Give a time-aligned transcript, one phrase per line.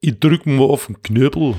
[0.00, 1.56] Ich drück mal auf den Knöbel.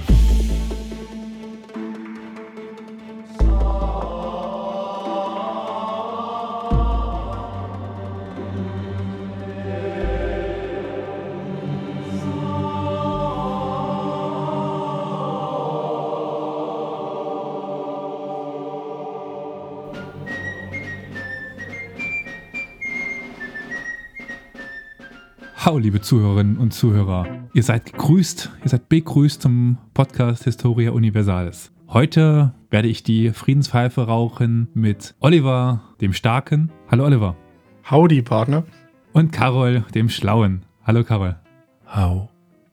[25.57, 27.38] Hallo, liebe Zuhörerinnen und Zuhörer.
[27.51, 31.71] Ihr seid gegrüßt, ihr seid begrüßt zum Podcast Historia Universalis.
[31.87, 36.71] Heute werde ich die Friedenspfeife rauchen mit Oliver, dem Starken.
[36.91, 37.35] Hallo, Oliver.
[37.89, 38.65] Howdy, Partner.
[39.13, 40.63] Und Carol, dem Schlauen.
[40.83, 41.37] Hallo, Carol.
[41.87, 42.29] Hau.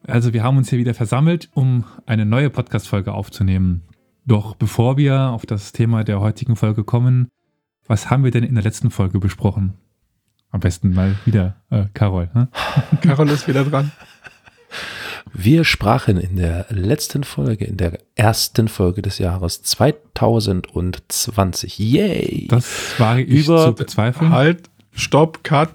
[0.07, 3.83] Also, wir haben uns hier wieder versammelt, um eine neue Podcast-Folge aufzunehmen.
[4.27, 7.29] Doch bevor wir auf das Thema der heutigen Folge kommen,
[7.87, 9.73] was haben wir denn in der letzten Folge besprochen?
[10.51, 12.29] Am besten mal wieder, äh, Carol.
[12.35, 12.49] Ne?
[13.01, 13.91] Carol ist wieder dran.
[15.39, 21.79] Wir sprachen in der letzten Folge, in der ersten Folge des Jahres 2020.
[21.79, 22.47] Yay!
[22.49, 24.31] Das war ich Über- zu bezweifeln.
[24.33, 25.73] Halt, stopp, cut.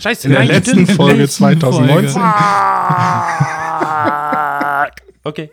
[0.00, 2.20] Scheiße, In der letzten in der Folge letzten 2019.
[5.24, 5.48] Okay.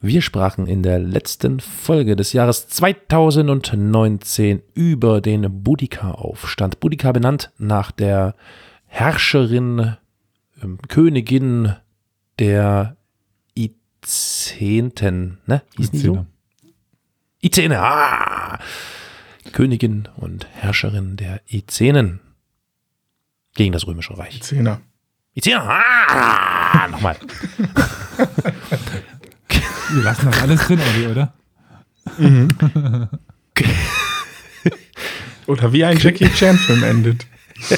[0.00, 6.78] Wir sprachen in der letzten Folge des Jahres 2019 über den Boudica-Aufstand.
[6.80, 8.34] Boudica benannt nach der
[8.84, 9.96] Herrscherin,
[10.62, 11.74] ähm, Königin
[12.38, 12.96] der
[13.54, 15.62] Izenten, ne?
[15.76, 16.26] Hießen die so?
[17.40, 18.58] Izene, ah!
[19.52, 22.20] Königin und Herrscherin der Izenen
[23.54, 24.42] gegen das Römische Reich.
[24.42, 24.80] Zehner.
[25.34, 26.88] Izene, ah!
[26.90, 27.16] Nochmal.
[29.92, 31.34] Wir lassen das alles drin, Olli, oder?
[35.46, 37.26] Oder wie ein Jackie Chan-Film endet.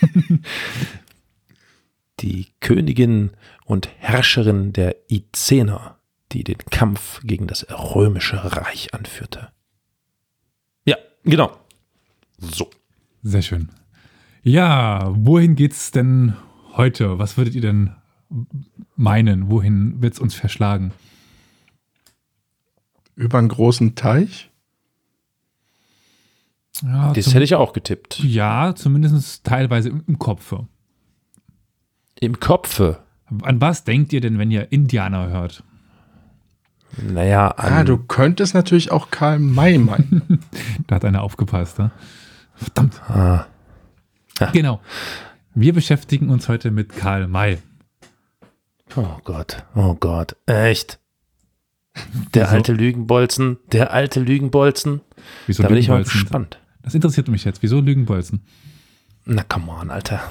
[2.20, 3.30] die Königin
[3.64, 5.98] und Herrscherin der Izener,
[6.32, 9.50] die den Kampf gegen das römische Reich anführte.
[10.84, 11.56] Ja, genau.
[12.38, 12.70] So.
[13.22, 13.68] Sehr schön.
[14.42, 16.34] Ja, wohin geht's denn
[16.74, 17.18] heute?
[17.18, 17.94] Was würdet ihr denn
[18.96, 19.50] meinen?
[19.50, 20.92] Wohin wird's uns verschlagen?
[23.16, 24.47] Über einen großen Teich.
[26.82, 28.20] Ja, Das zum- hätte ich auch getippt.
[28.20, 30.66] ja zumindest teilweise im, im Kopfe.
[32.20, 33.00] Im Kopfe.
[33.42, 35.62] An was denkt ihr denn, wenn ihr Indianer hört?
[37.02, 40.40] Naja, an, Ah, du könntest natürlich auch Karl May meinen.
[40.86, 41.90] Da hat einer aufgepasst, ne?
[42.54, 43.00] Verdammt.
[43.08, 43.46] Ah.
[44.40, 44.50] Ja.
[44.52, 44.80] Genau.
[45.54, 47.58] Wir beschäftigen uns heute mit Karl May.
[48.96, 50.98] Oh Gott, oh Gott, echt.
[52.32, 52.54] Der Wieso?
[52.54, 55.02] alte Lügenbolzen, der alte Lügenbolzen.
[55.46, 56.58] Wieso da bin ich mal gespannt.
[56.88, 57.62] Das interessiert mich jetzt.
[57.62, 58.40] Wieso Lügenbolzen?
[59.26, 60.22] Na, come on, Alter.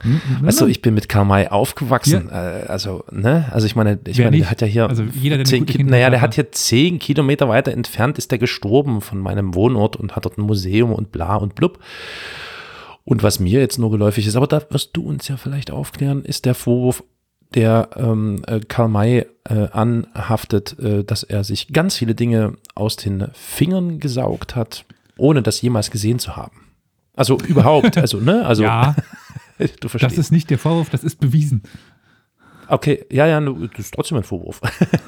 [0.00, 2.30] Hm, Weißt du, ich bin mit Karl May aufgewachsen.
[2.30, 3.44] Äh, also, ne?
[3.52, 4.44] Also ich meine, ich Wer meine, nicht?
[4.46, 7.50] der hat ja hier Also jeder, der zehn Ki- naja, der hat hier zehn Kilometer
[7.50, 11.36] weiter entfernt, ist der gestorben von meinem Wohnort und hat dort ein Museum und bla
[11.36, 11.80] und blub.
[13.04, 16.24] Und was mir jetzt nur geläufig ist, aber da wirst du uns ja vielleicht aufklären,
[16.24, 17.04] ist der Vorwurf,
[17.54, 22.96] der ähm, äh, Karl May äh, anhaftet, äh, dass er sich ganz viele Dinge aus
[22.96, 24.84] den Fingern gesaugt hat,
[25.18, 26.66] ohne das jemals gesehen zu haben.
[27.14, 28.44] Also überhaupt, also, ne?
[28.46, 28.94] Also, ja,
[29.80, 30.12] du verstehst.
[30.12, 31.62] das ist nicht der Vorwurf, das ist bewiesen.
[32.68, 34.60] Okay, ja, ja, das ist trotzdem ein Vorwurf.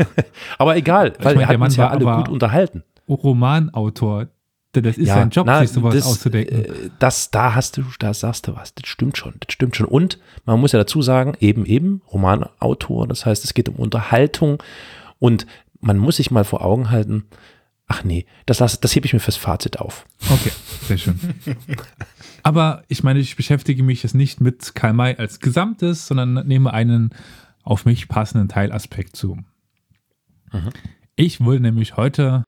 [0.58, 2.84] aber egal, weil er der hat Mann uns ja alle gut unterhalten.
[3.08, 4.28] Romanautor,
[4.72, 6.64] das ist ja, sein Job, na, sich sowas das, auszudenken.
[6.64, 8.74] äh, Das, da hast du, da sagst du was.
[8.74, 9.86] Das stimmt schon, das stimmt schon.
[9.86, 14.62] Und man muss ja dazu sagen, eben, eben, Romanautor, das heißt, es geht um Unterhaltung
[15.18, 15.46] und
[15.80, 17.24] man muss sich mal vor Augen halten,
[17.88, 20.06] ach nee, das, lass- das hebe ich mir fürs Fazit auf.
[20.30, 20.52] Okay,
[20.86, 21.18] sehr schön.
[22.42, 26.72] Aber ich meine, ich beschäftige mich jetzt nicht mit Karl May als Gesamtes, sondern nehme
[26.72, 27.10] einen
[27.62, 29.36] auf mich passenden Teilaspekt zu.
[30.52, 30.70] Mhm.
[31.16, 32.44] Ich würde nämlich heute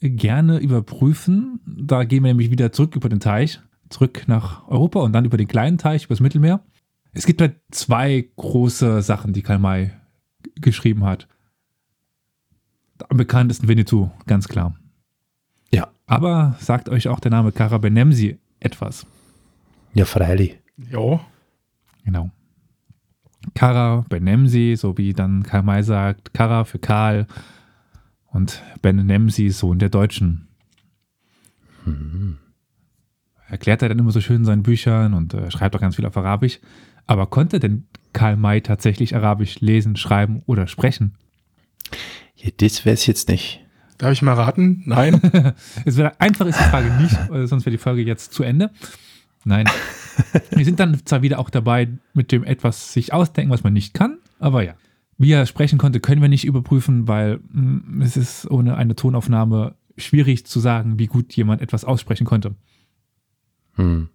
[0.00, 5.12] gerne überprüfen, da gehen wir nämlich wieder zurück über den Teich, zurück nach Europa und
[5.12, 6.64] dann über den kleinen Teich, über das Mittelmeer.
[7.12, 9.92] Es gibt halt zwei große Sachen, die Karl May
[10.56, 11.28] geschrieben hat.
[13.08, 14.76] Am bekanntesten Winnetou, ganz klar.
[15.72, 15.88] Ja.
[16.06, 19.06] Aber sagt euch auch der Name Kara Benemsi etwas?
[19.94, 20.58] Ja, freilich.
[20.90, 21.20] Jo.
[22.04, 22.30] Genau.
[23.54, 27.26] Kara Benemsi, so wie dann Karl May sagt, Kara für Karl
[28.26, 30.48] und Benemsi, Sohn der Deutschen.
[33.48, 36.06] Erklärt er dann immer so schön in seinen Büchern und äh, schreibt auch ganz viel
[36.06, 36.60] auf Arabisch.
[37.06, 41.14] Aber konnte denn Karl May tatsächlich Arabisch lesen, schreiben oder sprechen?
[42.36, 43.60] Ja, das weiß ich jetzt nicht.
[44.02, 44.82] Darf ich mal raten?
[44.84, 45.20] Nein.
[45.84, 48.72] Es wäre einfach ist die Frage nicht, äh, sonst wäre die Folge jetzt zu Ende.
[49.44, 49.68] Nein.
[50.50, 53.94] Wir sind dann zwar wieder auch dabei, mit dem etwas sich ausdenken, was man nicht
[53.94, 54.74] kann, aber ja.
[55.18, 59.76] Wie er sprechen konnte, können wir nicht überprüfen, weil mh, es ist ohne eine Tonaufnahme
[59.96, 62.56] schwierig zu sagen, wie gut jemand etwas aussprechen konnte.
[63.74, 64.08] Hm.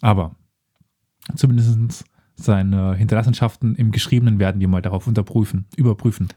[0.00, 0.34] Aber
[1.36, 2.04] zumindest
[2.34, 6.30] seine Hinterlassenschaften im Geschriebenen werden wir mal darauf unterprüfen, überprüfen.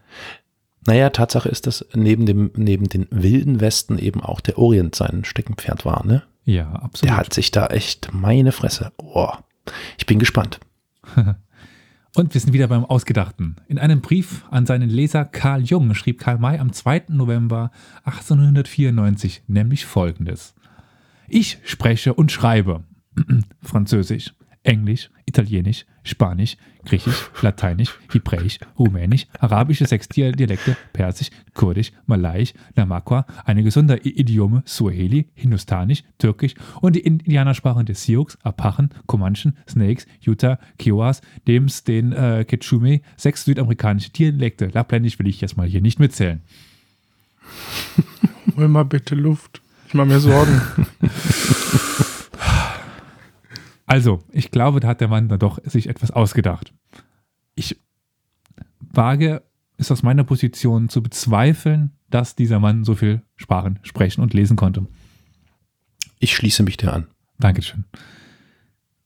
[0.86, 5.24] Naja, Tatsache ist, dass neben dem, neben den wilden Westen eben auch der Orient sein
[5.26, 6.24] Steckenpferd war, ne?
[6.46, 7.10] Ja, absolut.
[7.10, 8.92] Der hat sich da echt, meine Fresse.
[8.98, 9.32] Oh,
[9.98, 10.60] ich bin gespannt.
[12.16, 13.58] Und wir sind wieder beim Ausgedachten.
[13.68, 17.04] In einem Brief an seinen Leser Karl Jung schrieb Karl May am 2.
[17.10, 17.72] November
[18.04, 20.56] 1894 nämlich folgendes.
[21.28, 22.84] Ich spreche und schreibe
[23.62, 24.34] Französisch,
[24.70, 26.56] Englisch, Italienisch, Spanisch,
[26.86, 36.04] Griechisch, Lateinisch, Hebräisch, Rumänisch, arabische sechs Dialekte, Persisch, Kurdisch, Malaiisch, Namakwa, einige Sonderidiome, Suaheli, Hindustanisch,
[36.20, 43.00] Türkisch und die Indianersprachen des Sioux, Apachen, Comanchen, Snakes, Utah, Kiowas, Dems, den äh, Quechua,
[43.18, 44.68] sechs südamerikanische Dialekte.
[44.68, 46.42] Lappländisch will ich jetzt mal hier nicht mitzählen.
[48.56, 49.62] Hol mal bitte Luft.
[49.88, 50.62] Ich mache mir Sorgen.
[53.90, 56.72] Also, ich glaube, da hat der Mann da doch sich etwas ausgedacht.
[57.56, 57.76] Ich
[58.80, 59.42] wage
[59.78, 64.58] es aus meiner Position zu bezweifeln, dass dieser Mann so viel Sprachen sprechen und lesen
[64.58, 64.86] konnte.
[66.20, 67.08] Ich schließe mich dir an.
[67.40, 67.86] Dankeschön.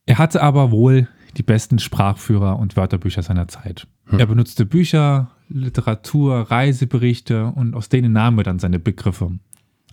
[0.05, 1.07] Er hatte aber wohl
[1.37, 3.87] die besten Sprachführer und Wörterbücher seiner Zeit.
[4.07, 4.19] Hm.
[4.19, 9.31] Er benutzte Bücher, Literatur, Reiseberichte und aus denen nahm er dann seine Begriffe.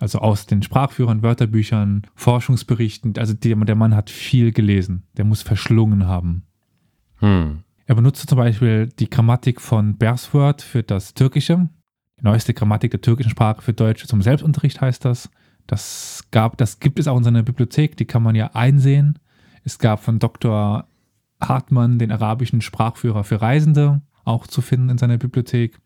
[0.01, 3.13] Also aus den Sprachführern, Wörterbüchern, Forschungsberichten.
[3.17, 5.03] Also der, der Mann hat viel gelesen.
[5.15, 6.43] Der muss verschlungen haben.
[7.17, 7.59] Hm.
[7.85, 11.69] Er benutzte zum Beispiel die Grammatik von Bersworth für das Türkische.
[12.19, 15.29] Die neueste Grammatik der türkischen Sprache für Deutsche zum Selbstunterricht heißt das.
[15.67, 19.19] Das, gab, das gibt es auch in seiner Bibliothek, die kann man ja einsehen.
[19.63, 20.87] Es gab von Dr.
[21.39, 25.79] Hartmann den arabischen Sprachführer für Reisende, auch zu finden in seiner Bibliothek.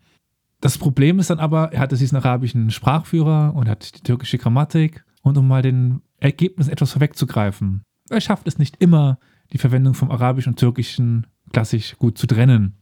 [0.65, 5.05] Das Problem ist dann aber, er hatte diesen arabischen Sprachführer und hat die türkische Grammatik.
[5.21, 9.19] Und um mal den Ergebnis etwas vorwegzugreifen, er schafft es nicht immer,
[9.53, 12.73] die Verwendung vom Arabischen und Türkischen klassisch gut zu trennen.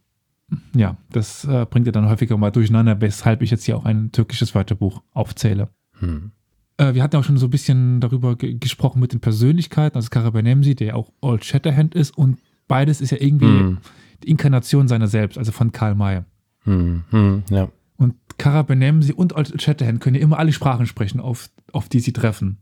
[0.73, 4.13] Ja, das äh, bringt er dann häufiger mal durcheinander, weshalb ich jetzt hier auch ein
[4.13, 5.67] türkisches Wörterbuch aufzähle.
[5.99, 6.31] Hm.
[6.77, 10.07] Äh, wir hatten auch schon so ein bisschen darüber ge gesprochen mit den Persönlichkeiten, also
[10.09, 12.39] Karabanemsi, der auch Old Shatterhand ist und
[12.69, 13.79] beides ist ja irgendwie Hm.
[14.23, 16.23] die Inkarnation seiner selbst, also von Karl May.
[16.63, 17.03] Hm.
[17.09, 17.43] Hm.
[17.49, 17.69] Ja.
[17.97, 22.13] Und Karabanemsi und Old Shatterhand können ja immer alle Sprachen sprechen, auf, auf die sie
[22.13, 22.57] treffen.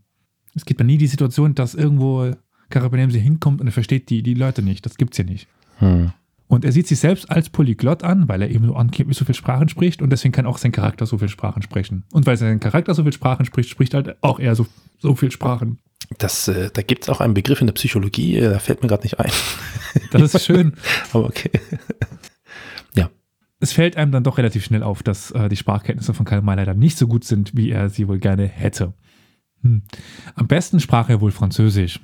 [0.56, 2.32] Es gibt ja nie die Situation, dass irgendwo
[2.70, 4.86] Karabanemsi hinkommt und er versteht die, die Leute nicht.
[4.86, 5.48] Das gibt's ja nicht.
[5.78, 6.12] Hm.
[6.52, 9.36] Und er sieht sich selbst als Polyglott an, weil er eben so angeblich so viele
[9.36, 12.04] Sprachen spricht und deswegen kann auch sein Charakter so viele Sprachen sprechen.
[12.12, 14.68] Und weil sein Charakter so viele Sprachen spricht, spricht halt auch er so,
[15.00, 15.80] so viele Sprachen.
[16.18, 18.90] Das, äh, da gibt es auch einen Begriff in der Psychologie, äh, da fällt mir
[18.90, 19.32] gerade nicht ein.
[20.12, 20.74] Das ist schön.
[21.14, 21.52] Aber okay.
[23.62, 26.56] Es fällt einem dann doch relativ schnell auf, dass äh, die Sprachkenntnisse von Karl May
[26.56, 28.94] leider nicht so gut sind, wie er sie wohl gerne hätte.
[29.62, 29.84] Hm.
[30.36, 32.00] Am besten sprach er wohl Französisch.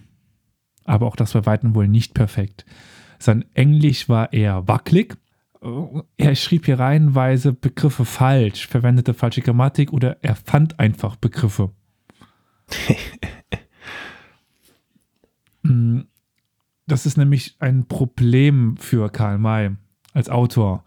[0.85, 2.65] Aber auch das war weitem wohl nicht perfekt.
[3.19, 5.17] Sein Englisch war eher wackelig.
[5.61, 11.71] Äh, Er schrieb hier reihenweise Begriffe falsch, verwendete falsche Grammatik oder er fand einfach Begriffe.
[15.63, 16.07] Hm,
[16.85, 19.71] Das ist nämlich ein Problem für Karl May
[20.13, 20.85] als Autor.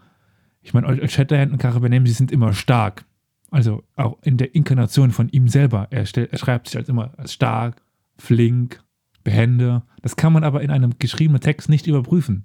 [0.62, 3.04] Ich meine, Old Shatterhand und Karabanem, sie sind immer stark.
[3.50, 5.88] Also auch in der Inkarnation von ihm selber.
[5.90, 7.82] Er, er schreibt sich als immer als stark,
[8.18, 8.82] flink,
[9.24, 9.82] behende.
[10.02, 12.44] Das kann man aber in einem geschriebenen Text nicht überprüfen.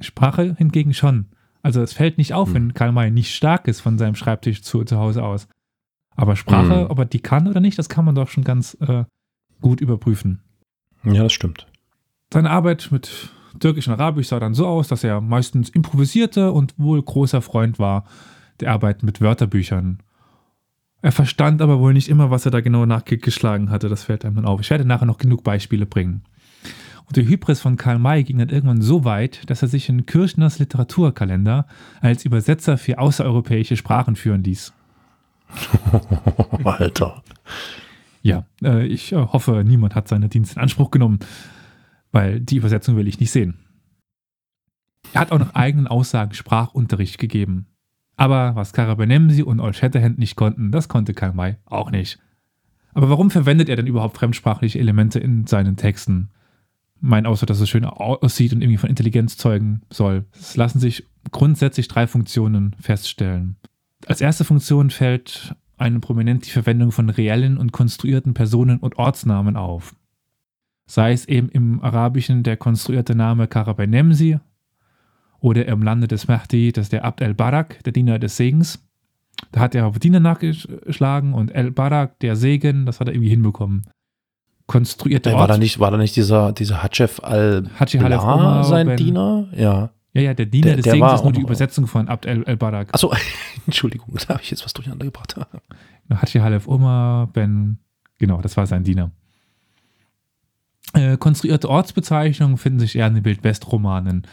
[0.00, 1.26] Sprache hingegen schon.
[1.62, 2.54] Also es fällt nicht auf, Hm.
[2.54, 5.48] wenn Karl May nicht stark ist von seinem Schreibtisch zu, zu Hause aus.
[6.14, 6.90] Aber Sprache, Hm.
[6.90, 9.04] ob er die kann oder nicht, das kann man doch schon ganz äh,
[9.60, 10.42] gut überprüfen.
[11.04, 11.66] Ja, das stimmt.
[12.32, 16.74] Seine Arbeit mit Türkisch und Arabisch sah dann so aus, dass er meistens improvisierte und
[16.76, 18.04] wohl großer Freund war
[18.60, 19.98] der Arbeit mit Wörterbüchern.
[21.02, 23.88] Er verstand aber wohl nicht immer, was er da genau nachgeschlagen hatte.
[23.88, 24.60] Das fällt einem dann auf.
[24.60, 26.22] Ich werde nachher noch genug Beispiele bringen.
[27.06, 30.06] Und die Hybris von Karl May ging dann irgendwann so weit, dass er sich in
[30.06, 31.66] Kirchners Literaturkalender
[32.00, 34.72] als Übersetzer für außereuropäische Sprachen führen ließ.
[36.64, 37.22] Alter.
[38.22, 41.20] Ja, äh, ich äh, hoffe, niemand hat seine Dienste in Anspruch genommen,
[42.16, 43.58] weil die Übersetzung will ich nicht sehen.
[45.12, 47.66] Er hat auch nach eigenen Aussagen Sprachunterricht gegeben.
[48.16, 52.18] Aber was Karabanemsi und Old Shatterhand nicht konnten, das konnte Karl May auch nicht.
[52.94, 56.30] Aber warum verwendet er denn überhaupt fremdsprachliche Elemente in seinen Texten?
[57.00, 60.24] Mein außer, dass es schön aussieht und irgendwie von Intelligenz zeugen soll.
[60.32, 63.56] Es lassen sich grundsätzlich drei Funktionen feststellen.
[64.06, 69.58] Als erste Funktion fällt einem prominent die Verwendung von reellen und konstruierten Personen und Ortsnamen
[69.58, 69.94] auf.
[70.86, 74.38] Sei es eben im Arabischen der konstruierte Name Karabenemsi
[75.40, 78.82] oder im Lande des Mahdi, das ist der Abd el-Barak, der Diener des Segens.
[79.52, 83.82] Da hat er auf Diener nachgeschlagen und el-Barak, der Segen, das hat er irgendwie hinbekommen.
[84.66, 88.86] Konstruierte War da nicht, war da nicht dieser, dieser Hatschef Hatschi Halef al Omar, sein
[88.86, 89.46] Ben- Diener?
[89.54, 89.90] Ja.
[90.14, 92.42] Ja, ja, der Diener Der- des der Segens ist nur die Übersetzung von Abd el-
[92.44, 92.94] el-Barak.
[92.94, 93.12] Achso,
[93.66, 95.36] Entschuldigung, da habe ich jetzt was durcheinander gebracht.
[96.10, 97.78] Hatschi Halef Omar, Ben,
[98.18, 99.10] genau, das war sein Diener.
[100.96, 104.26] Äh, konstruierte Ortsbezeichnungen finden sich eher in den Wildwest-Romanen.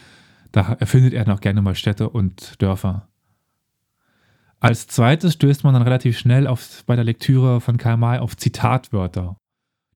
[0.53, 3.10] Da erfindet er noch gerne mal Städte und Dörfer.
[4.62, 8.38] Als zweites stößt man dann relativ schnell auf, bei der Lektüre von Karl May auf
[8.38, 9.36] Zitatwörter.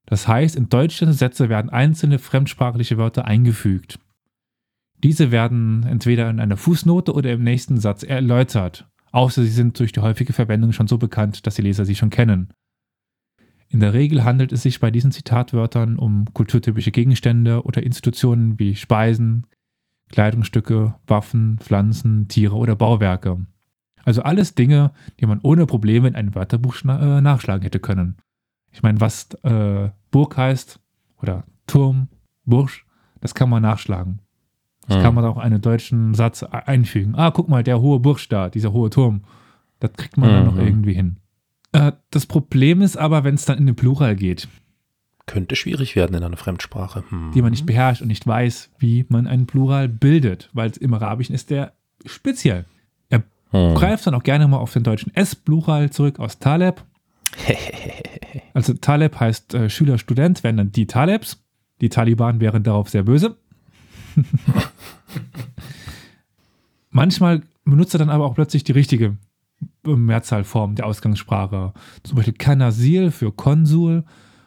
[0.06, 3.98] Das heißt, in deutsche Sätze werden einzelne fremdsprachliche Wörter eingefügt.
[5.04, 9.94] Diese werden entweder in einer Fußnote oder im nächsten Satz erläutert, außer sie sind durch
[9.94, 12.52] die häufige Verwendung schon so bekannt, dass die Leser sie schon kennen.
[13.70, 18.76] In der Regel handelt es sich bei diesen Zitatwörtern um kulturtypische Gegenstände oder Institutionen wie
[18.76, 19.46] Speisen,
[20.10, 23.46] Kleidungsstücke, Waffen, Pflanzen, Tiere oder Bauwerke.
[24.06, 28.16] Also alles Dinge, die man ohne Probleme in einem Wörterbuch äh, nachschlagen hätte können.
[28.72, 30.80] Ich meine, was äh, Burg heißt
[31.22, 32.08] oder Turm,
[32.46, 32.86] Bursch,
[33.20, 34.20] das kann man nachschlagen.
[34.88, 35.04] Das Hm.
[35.04, 37.16] kann man auch in einen deutschen Satz e- einfügen.
[37.16, 39.24] Ah, guck mal, der hohe Bursch da, dieser hohe Turm.
[39.80, 40.62] Das kriegt man dann noch Mhm.
[40.62, 41.18] irgendwie hin.
[41.72, 44.48] Äh, das Problem ist aber, wenn es dann in den Plural geht,
[45.26, 47.04] Könnte schwierig werden in einer Fremdsprache.
[47.10, 47.32] Hm.
[47.34, 51.36] die man nicht beherrscht und nicht weiß, wie man einen Plural bildet, weil im Arabischen
[51.36, 51.74] ist der
[52.06, 52.66] speziell.
[53.10, 53.76] Er Hm.
[53.76, 56.84] greift dann auch gerne mal auf den deutschen S-Plural zurück aus Taleb.
[58.54, 61.44] Also Taleb heißt äh, Schüler, Student, wären dann die Talebs.
[61.80, 63.38] Die Taliban wären darauf sehr böse.
[66.90, 69.18] Manchmal benutzt er dann aber auch plötzlich die richtige
[69.88, 71.74] äh, Mehrzahlform der Ausgangssprache.
[72.04, 74.04] Zum Beispiel Kanasil für Konsul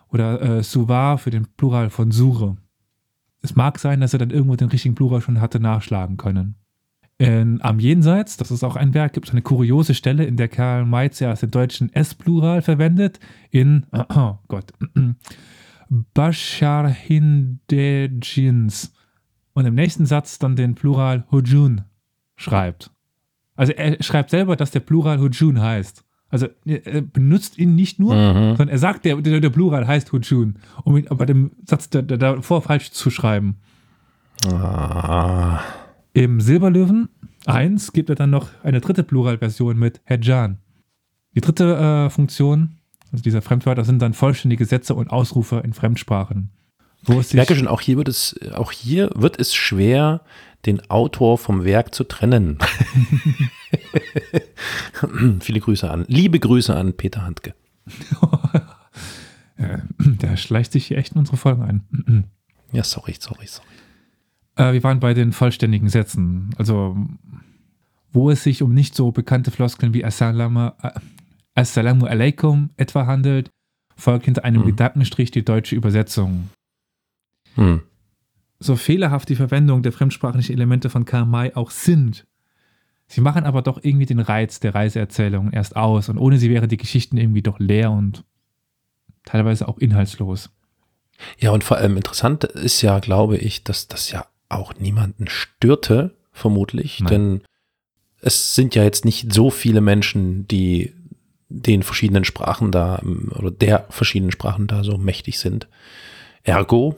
[0.08, 2.56] oder äh, Suvar für den Plural von Sure.
[3.42, 6.56] Es mag sein, dass er dann irgendwo den richtigen Plural schon hatte nachschlagen können.
[7.18, 10.48] In Am Jenseits, das ist auch ein Werk, gibt es eine kuriose Stelle, in der
[10.48, 13.20] Karl May zuerst den deutschen S-Plural verwendet,
[13.50, 14.72] in, oh Gott,
[16.14, 17.74] Bashar Hindejins
[19.52, 21.82] und im nächsten Satz dann den Plural Hujun
[22.36, 22.90] schreibt.
[23.60, 26.02] Also er schreibt selber, dass der Plural Hujun heißt.
[26.30, 28.56] Also er benutzt ihn nicht nur, Mhm.
[28.56, 32.00] sondern er sagt, der, der, der Plural heißt Hujun, um ihn bei dem Satz da-
[32.02, 33.56] da- davor falsch zu schreiben.
[34.46, 35.60] Ah.
[36.12, 37.08] Im Silberlöwen
[37.46, 40.58] 1 gibt er dann noch eine dritte Pluralversion mit Hedjan.
[41.34, 42.76] Die dritte äh, Funktion,
[43.12, 46.50] also dieser Fremdwörter, sind dann vollständige Sätze und Ausrufe in Fremdsprachen.
[47.04, 50.22] Wo Ich merke schon, auch hier wird es, auch hier wird es schwer,
[50.66, 52.58] den Autor vom Werk zu trennen.
[55.40, 57.54] Viele Grüße an, liebe Grüße an Peter Handke.
[59.98, 62.24] der schleicht sich hier echt in unsere Folgen ein.
[62.72, 63.66] Ja, sorry, sorry, sorry.
[64.54, 66.50] Äh, wir waren bei den vollständigen Sätzen.
[66.56, 66.96] Also,
[68.12, 70.92] wo es sich um nicht so bekannte Floskeln wie Assalamu, äh,
[71.56, 73.50] Assalamu alaikum etwa handelt,
[73.96, 74.66] folgt hinter einem Mhm.
[74.66, 76.48] Gedankenstrich die deutsche Übersetzung.
[77.56, 77.82] Hm.
[78.58, 82.26] So fehlerhaft die Verwendung der fremdsprachlichen Elemente von Karl May auch sind.
[83.06, 86.68] Sie machen aber doch irgendwie den Reiz der Reiseerzählung erst aus und ohne sie wären
[86.68, 88.24] die Geschichten irgendwie doch leer und
[89.24, 90.50] teilweise auch inhaltslos.
[91.38, 96.14] Ja, und vor allem interessant ist ja, glaube ich, dass das ja auch niemanden störte,
[96.32, 97.08] vermutlich, Nein.
[97.08, 97.42] denn
[98.20, 100.94] es sind ja jetzt nicht so viele Menschen, die
[101.48, 105.68] den verschiedenen Sprachen da oder der verschiedenen Sprachen da so mächtig sind.
[106.42, 106.96] Ergo,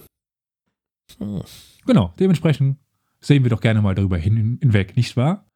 [1.19, 1.43] hm,
[1.87, 2.79] Genau, dementsprechend
[3.21, 5.47] sehen wir doch gerne mal darüber hin, hinweg, nicht wahr?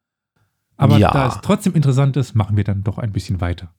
[0.77, 1.11] Aber Ja.
[1.11, 3.73] da es trotzdem interessant ist, machen wir dann doch ein bisschen weiter.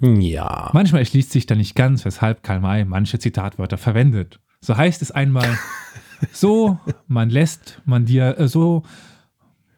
[0.00, 0.70] ja.
[0.72, 4.40] Manchmal erschließt sich dann nicht ganz, weshalb Karl May manche Zitatwörter verwendet.
[4.60, 5.58] So heißt es einmal,
[6.32, 8.82] so, man lässt man dir, äh, so,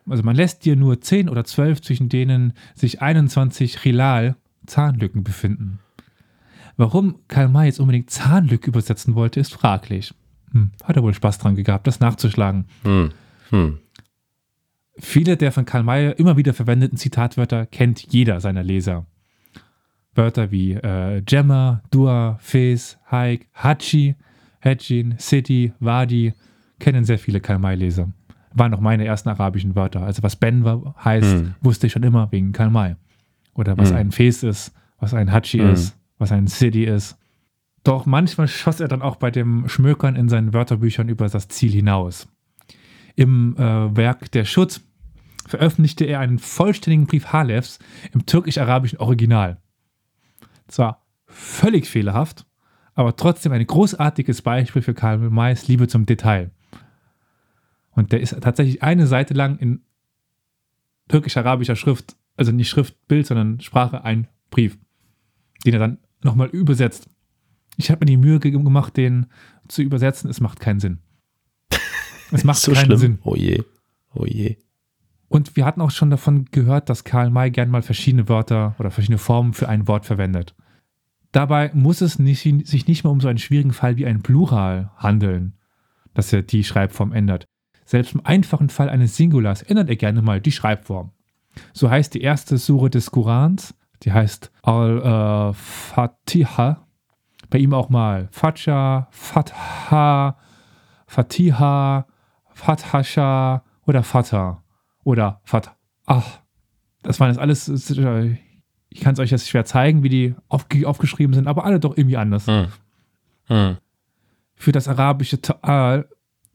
[0.09, 5.81] also man lässt dir nur 10 oder 12, zwischen denen sich 21 Rilal Zahnlücken befinden.
[6.77, 10.15] Warum Karl May jetzt unbedingt Zahnlücke übersetzen wollte, ist fraglich.
[10.53, 12.67] Hm, hat er wohl Spaß dran gehabt, das nachzuschlagen.
[12.85, 13.11] Hm.
[13.51, 13.79] Hm.
[14.99, 19.07] Viele der von Karl May immer wieder verwendeten Zitatwörter kennt jeder seiner Leser.
[20.15, 24.17] Wörter wie äh, Gemma, Dua, Fes, Haik, Hachi,
[24.61, 26.33] Hedjin, City, Wadi
[26.81, 28.11] kennen sehr viele Karl May-Leser.
[28.55, 30.03] Waren auch meine ersten arabischen Wörter.
[30.03, 31.55] Also was Ben war, heißt, Hm.
[31.61, 32.97] wusste ich schon immer wegen Karl May.
[33.55, 33.97] Oder was Hm.
[33.97, 35.73] ein Fes ist, was ein Hachi Hm.
[35.73, 37.18] ist, was ein City ist.
[37.85, 41.73] Doch manchmal schoss er dann auch bei dem Schmökern in seinen Wörterbüchern über das Ziel
[41.73, 42.29] hinaus.
[43.15, 44.81] Im äh, Werk Der Schutz
[45.47, 47.79] veröffentlichte er einen vollständigen Brief Halefs
[48.13, 49.59] im türkisch-arabischen Original.
[50.67, 52.47] Zwar völlig fehlerhaft,
[52.95, 56.51] aber trotzdem ein großartiges Beispiel für Karl Mays Liebe zum Detail.
[57.91, 59.83] Und der ist tatsächlich eine Seite lang in
[61.09, 64.79] türkisch-arabischer Schrift, also nicht Schriftbild, sondern Sprache, ein Brief,
[65.65, 67.09] den er dann nochmal übersetzt.
[67.79, 69.27] Ich habe mir die Mühe gemacht, den
[69.69, 70.29] zu übersetzen.
[70.29, 70.99] Es macht keinen Sinn.
[72.33, 72.99] Es macht so keinen schlimm.
[72.99, 73.19] Sinn.
[73.23, 73.63] Oh je.
[74.15, 74.57] Oh je.
[75.29, 78.91] Und wir hatten auch schon davon gehört, dass Karl May gern mal verschiedene Wörter oder
[78.91, 80.57] verschiedene Formen für ein Wort verwendet.
[81.31, 84.91] Dabei muss es nicht, sich nicht mal um so einen schwierigen Fall wie ein Plural
[84.97, 85.55] handeln,
[86.15, 87.45] dass er die Schreibform ändert.
[87.85, 91.13] Selbst im einfachen Fall eines Singulars ändert er gerne mal die Schreibform.
[91.73, 95.49] So heißt die erste Sure des Korans, die heißt Al-Fatiha,
[97.51, 100.37] bei ihm auch mal Fatha, Fatha,
[101.07, 102.07] Fatiha,
[102.53, 104.63] Fathasha oder Fatha
[105.05, 105.77] oder Fatah.
[107.03, 107.69] Das waren jetzt alles,
[108.91, 112.17] ich kann es euch jetzt schwer zeigen, wie die aufgeschrieben sind, aber alle doch irgendwie
[112.17, 112.47] anders.
[112.47, 112.67] Hm.
[113.47, 113.77] Hm.
[114.55, 116.09] Für das arabische Ta'al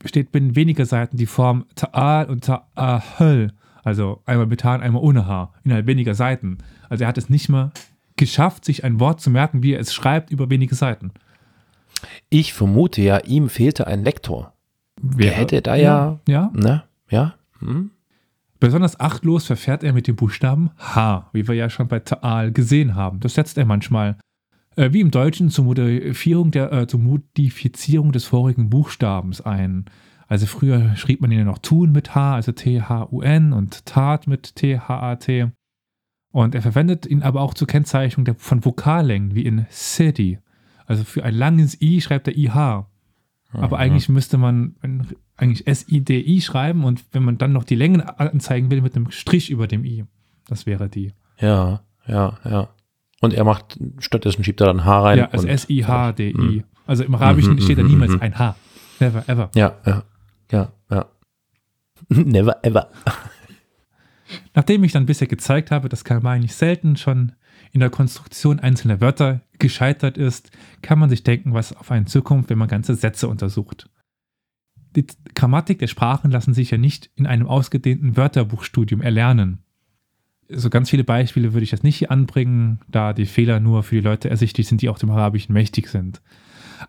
[0.06, 3.52] steht binnen weniger Seiten die Form Ta'al und Ta'ahel,
[3.84, 6.58] also einmal mit H und einmal ohne H, innerhalb weniger Seiten.
[6.90, 7.72] Also er hat es nicht mal
[8.16, 11.12] geschafft, sich ein Wort zu merken, wie er es schreibt, über wenige Seiten.
[12.30, 14.54] Ich vermute ja, ihm fehlte ein Lektor.
[15.02, 17.92] Wer Der hätte da ja, ja, ne, ja, hm?
[18.60, 22.96] Besonders achtlos verfährt er mit dem Buchstaben H, wie wir ja schon bei Ta'al gesehen
[22.96, 23.20] haben.
[23.20, 24.18] Das setzt er manchmal,
[24.78, 29.86] äh, wie im Deutschen, zur Modifizierung, der, äh, zur Modifizierung des vorigen Buchstabens ein.
[30.30, 34.56] Also früher schrieb man ihn ja noch Tun mit H, also T-H-U-N und Tat mit
[34.56, 35.52] T-H-A-T.
[36.34, 40.40] Und er verwendet ihn aber auch zur Kennzeichnung der, von Vokallängen, wie in City.
[40.88, 42.88] Also für ein langes I schreibt er IH.
[43.54, 44.76] Aber eigentlich müsste man
[45.38, 49.52] eigentlich S-I-D-I schreiben und wenn man dann noch die Längen anzeigen will, mit einem Strich
[49.52, 50.06] über dem I.
[50.48, 51.14] Das wäre die.
[51.40, 52.70] Ja, ja, ja.
[53.22, 55.20] Und er macht, stattdessen schiebt er dann H rein.
[55.20, 56.34] Ja, also S-I-H-D-I.
[56.34, 56.64] Mhm.
[56.88, 58.22] Also im Arabischen Mhm, steht da mhm, niemals mhm.
[58.22, 58.56] ein H.
[59.00, 59.52] Never, ever.
[59.54, 60.04] Ja, ja,
[60.52, 61.06] ja, ja.
[62.10, 62.90] Never ever.
[64.54, 67.34] Nachdem ich dann bisher gezeigt habe, dass Karl nicht selten schon
[67.72, 72.50] in der Konstruktion einzelner Wörter gescheitert ist, kann man sich denken, was auf einen zukommt,
[72.50, 73.90] wenn man ganze Sätze untersucht.
[74.96, 79.60] Die Grammatik der Sprachen lassen sich ja nicht in einem ausgedehnten Wörterbuchstudium erlernen.
[80.50, 83.96] So ganz viele Beispiele würde ich jetzt nicht hier anbringen, da die Fehler nur für
[83.96, 86.22] die Leute ersichtlich sind, die auch dem Arabischen mächtig sind.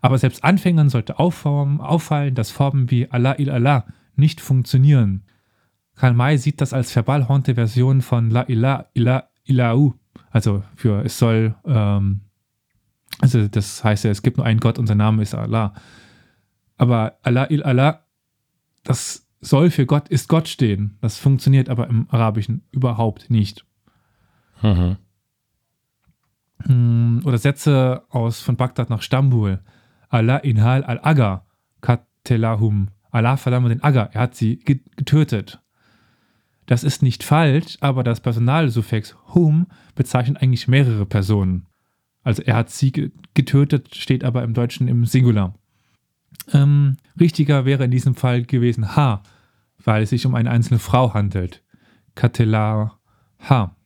[0.01, 5.23] Aber selbst Anfängern sollte auffallen dass Formen wie Allah il Allah nicht funktionieren.
[5.97, 9.95] Karl May sieht das als verbalhornte Version von La Ilah Ilah Ilahu.
[10.31, 12.21] Also für es soll, ähm,
[13.21, 15.75] also das heißt ja, es gibt nur einen Gott und sein Name ist Allah.
[16.77, 18.01] Aber Allah il Allah,
[18.83, 20.97] das soll für Gott ist Gott stehen.
[21.01, 23.65] Das funktioniert aber im Arabischen überhaupt nicht.
[24.63, 24.97] Mhm.
[26.67, 29.61] Hm, Oder Sätze aus von Bagdad nach Stambul.
[30.09, 31.45] Allah inhal al-Aga
[31.81, 32.89] katelahum.
[33.11, 35.61] Allah verdamme den Aga, er hat sie ge- getötet.
[36.67, 41.67] Das ist nicht falsch, aber das Personalsuffix hum bezeichnet eigentlich mehrere Personen.
[42.23, 45.55] Also er hat sie ge- getötet, steht aber im Deutschen im Singular.
[46.53, 49.23] Ähm, richtiger wäre in diesem Fall gewesen ha,
[49.85, 51.63] weil es sich um eine einzelne Frau handelt.
[52.15, 52.99] Katela
[53.49, 53.77] ha.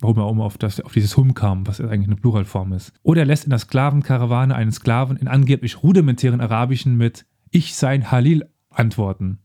[0.00, 2.92] Warum er um auf, das, auf dieses Hum kam, was eigentlich eine Pluralform ist.
[3.02, 8.10] Oder er lässt in der Sklavenkarawane einen Sklaven in angeblich rudimentären Arabischen mit Ich sein
[8.10, 9.38] Halil antworten.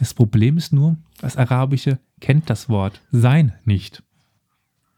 [0.00, 4.02] Das Problem ist nur, das Arabische kennt das Wort sein nicht.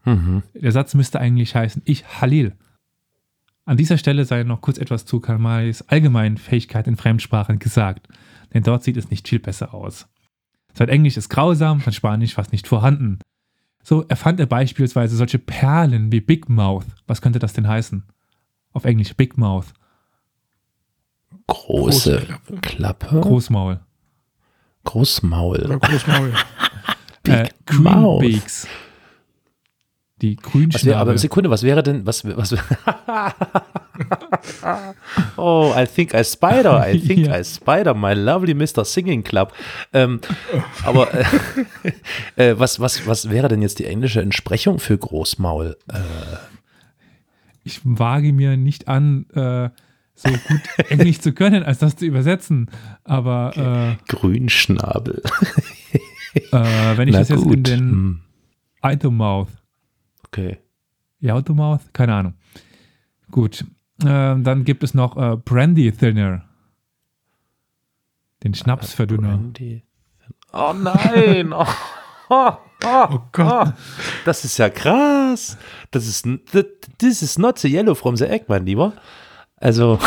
[0.04, 0.44] Mhm.
[0.54, 2.52] Der Satz müsste eigentlich heißen Ich Halil.
[3.64, 8.08] An dieser Stelle sei noch kurz etwas zu Karl Mays allgemeinen Fähigkeit in Fremdsprachen gesagt,
[8.54, 10.06] denn dort sieht es nicht viel besser aus.
[10.72, 13.18] Sein Englisch ist grausam, sein Spanisch fast nicht vorhanden.
[13.82, 16.86] So erfand er beispielsweise solche Perlen wie Big Mouth.
[17.08, 18.04] Was könnte das denn heißen?
[18.72, 19.74] Auf Englisch Big Mouth,
[21.48, 23.20] Große Große Klappe.
[23.20, 23.80] Großmaul.
[24.84, 25.62] Großmaul.
[25.64, 26.32] Oder Großmaul.
[27.22, 28.22] Big äh, Mouth.
[30.22, 31.18] Die wäre, aber Grünschnabel.
[31.18, 32.52] Sekunde, was wäre denn, was, was,
[35.36, 37.40] oh, I think I spider, I think Ja.
[37.40, 38.84] I spider, my lovely Mr.
[38.84, 39.52] Singing Club.
[39.92, 40.20] Ähm,
[40.84, 41.24] aber äh,
[42.36, 45.76] äh, was, was, was wäre denn jetzt die englische Entsprechung für Großmaul?
[45.88, 45.98] Äh,
[47.64, 49.70] ich wage mir nicht an, äh,
[50.22, 52.70] so gut Englisch zu können, als das zu übersetzen.
[53.04, 55.22] Aber Grünschnabel.
[56.34, 57.66] äh, äh, wenn ich Na das jetzt in gut.
[57.68, 58.20] den Hm,
[58.80, 59.48] Automouth,
[60.26, 60.58] Okay.
[61.20, 62.34] ja, Automouth, keine Ahnung.
[63.30, 63.64] Gut.
[64.04, 66.44] Ähm, dann gibt es noch äh, Brandy Thinner.
[68.42, 69.36] Den Schnapsverdünner.
[69.36, 69.82] Brandy.
[70.52, 71.52] Oh nein.
[71.52, 71.66] Oh,
[72.28, 72.52] oh,
[72.84, 73.74] oh, Oh Gott.
[74.24, 75.56] Das ist ja krass.
[75.92, 76.64] Das ist, das,
[76.98, 78.92] this is not the yellow from the egg, mein Lieber.
[79.62, 79.98] Also,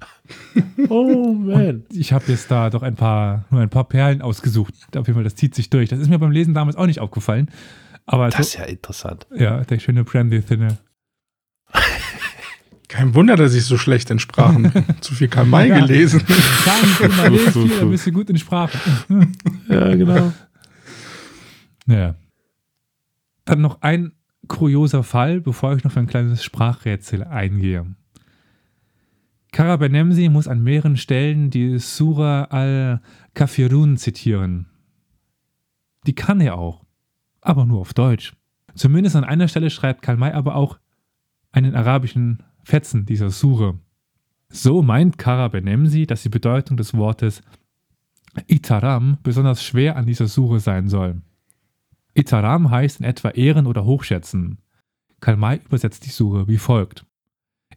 [0.88, 1.84] oh man.
[1.92, 4.72] Ich habe jetzt da doch ein paar, nur ein paar Perlen ausgesucht.
[4.96, 5.88] Auf jeden Fall, das zieht sich durch.
[5.88, 7.50] Das ist mir beim Lesen damals auch nicht aufgefallen.
[8.06, 9.26] Aber Das ist ja interessant.
[9.34, 10.78] ja, der schöne Brandy Thinner.
[12.88, 14.84] Kein Wunder, dass ich so schlecht in Sprachen bin.
[15.02, 15.80] Zu viel Karl May Ja.
[15.80, 16.20] gelesen.
[16.64, 18.78] Sagen immer, lest viel, dann bist du gut in Sprache.
[19.68, 20.32] Ja, genau.
[21.86, 22.14] Ja.
[23.44, 24.12] Dann noch ein
[24.46, 27.84] kurioser Fall, bevor ich noch für ein kleines Sprachrätsel eingehe.
[29.52, 34.66] Karabenemsi muss an mehreren Stellen die Sura al-Kafirun zitieren.
[36.06, 36.84] Die kann er auch,
[37.40, 38.34] aber nur auf Deutsch.
[38.74, 40.78] Zumindest an einer Stelle schreibt Karl May aber auch
[41.50, 43.78] einen arabischen Fetzen dieser Sure.
[44.50, 47.42] So meint Karabenemsi, dass die Bedeutung des Wortes
[48.46, 51.22] Itaram besonders schwer an dieser Sure sein soll.
[52.14, 54.58] Itaram heißt in etwa ehren oder hochschätzen.
[55.20, 57.04] Karl May übersetzt die Sure wie folgt.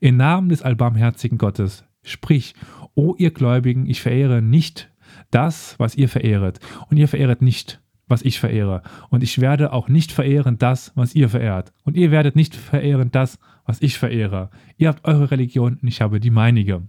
[0.01, 2.55] Im Namen des allbarmherzigen Gottes, sprich,
[2.95, 4.91] o ihr Gläubigen, ich verehre nicht
[5.29, 6.59] das, was ihr verehret,
[6.89, 11.13] und ihr verehret nicht, was ich verehre, und ich werde auch nicht verehren das, was
[11.13, 14.49] ihr verehrt, und ihr werdet nicht verehren das, was ich verehre.
[14.75, 16.81] Ihr habt eure Religion und ich habe die meinige.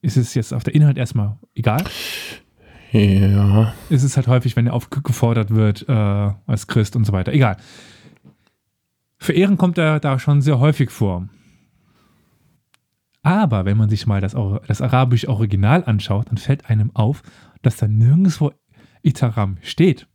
[0.00, 1.84] Ist es jetzt auf der Inhalt erstmal egal?
[2.92, 3.74] Ja.
[3.90, 7.34] Es ist halt häufig, wenn er aufgefordert wird äh, als Christ und so weiter.
[7.34, 7.58] Egal.
[9.18, 11.28] Verehren kommt er da schon sehr häufig vor.
[13.26, 14.36] Aber wenn man sich mal das,
[14.68, 17.24] das arabische Original anschaut, dann fällt einem auf,
[17.60, 18.52] dass da nirgendwo
[19.02, 20.06] Itaram steht.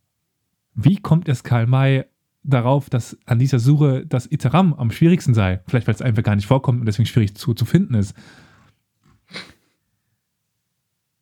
[0.76, 2.06] Wie kommt es Karl May
[2.43, 5.60] darauf, dass an dieser Suche das Itaram am schwierigsten sei?
[5.67, 8.15] Vielleicht, weil es einfach gar nicht vorkommt und deswegen schwierig zu, zu finden ist.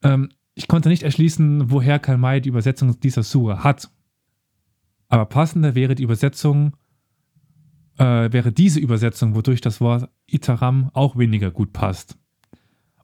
[0.04, 3.90] Ähm, ich konnte nicht erschließen, woher Karl May die Übersetzung dieser Sure hat.
[5.08, 6.78] Aber passender wäre die Übersetzung,
[8.00, 12.18] äh, wäre diese Übersetzung, wodurch das Wort Itaram auch weniger gut passt.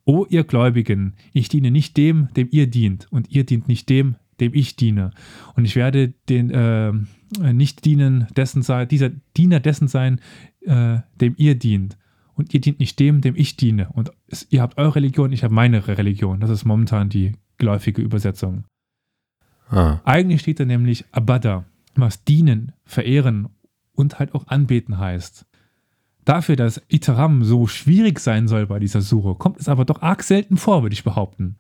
[0.05, 4.15] O ihr Gläubigen, ich diene nicht dem, dem ihr dient, und ihr dient nicht dem,
[4.39, 5.12] dem ich diene.
[5.55, 6.93] Und ich werde den äh,
[7.53, 10.21] nicht dienen dessen sein, dieser Diener dessen sein,
[10.62, 11.97] äh, dem ihr dient.
[12.36, 13.89] Und ihr dient nicht dem, dem ich diene.
[13.93, 16.39] Und es, ihr habt eure Religion, ich habe meine Religion.
[16.39, 18.65] Das ist momentan die geläufige Übersetzung.
[19.69, 19.99] Ah.
[20.03, 23.47] Eigentlich steht da nämlich Abada, was dienen, verehren
[23.95, 25.45] und halt auch anbeten heißt.
[26.25, 30.23] Dafür, dass Iteram so schwierig sein soll bei dieser Suche, kommt es aber doch arg
[30.23, 31.58] selten vor, würde ich behaupten.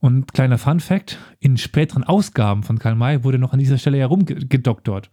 [0.00, 3.98] Und kleiner Fun Fact: In späteren Ausgaben von Karl May wurde noch an dieser Stelle
[3.98, 5.10] herumgedoktort.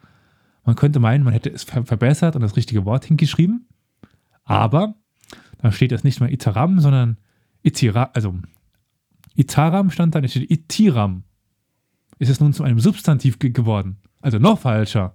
[0.65, 3.67] Man könnte meinen, man hätte es ver verbessert und das richtige Wort hingeschrieben,
[4.43, 4.95] aber
[5.59, 7.17] da steht es nicht mehr Iteram, sondern
[7.63, 8.35] Itira, also
[9.35, 11.23] Itaram stand da, da steht Itiram.
[12.19, 13.97] Ist es nun zu einem Substantiv ge geworden?
[14.21, 15.13] Also noch falscher.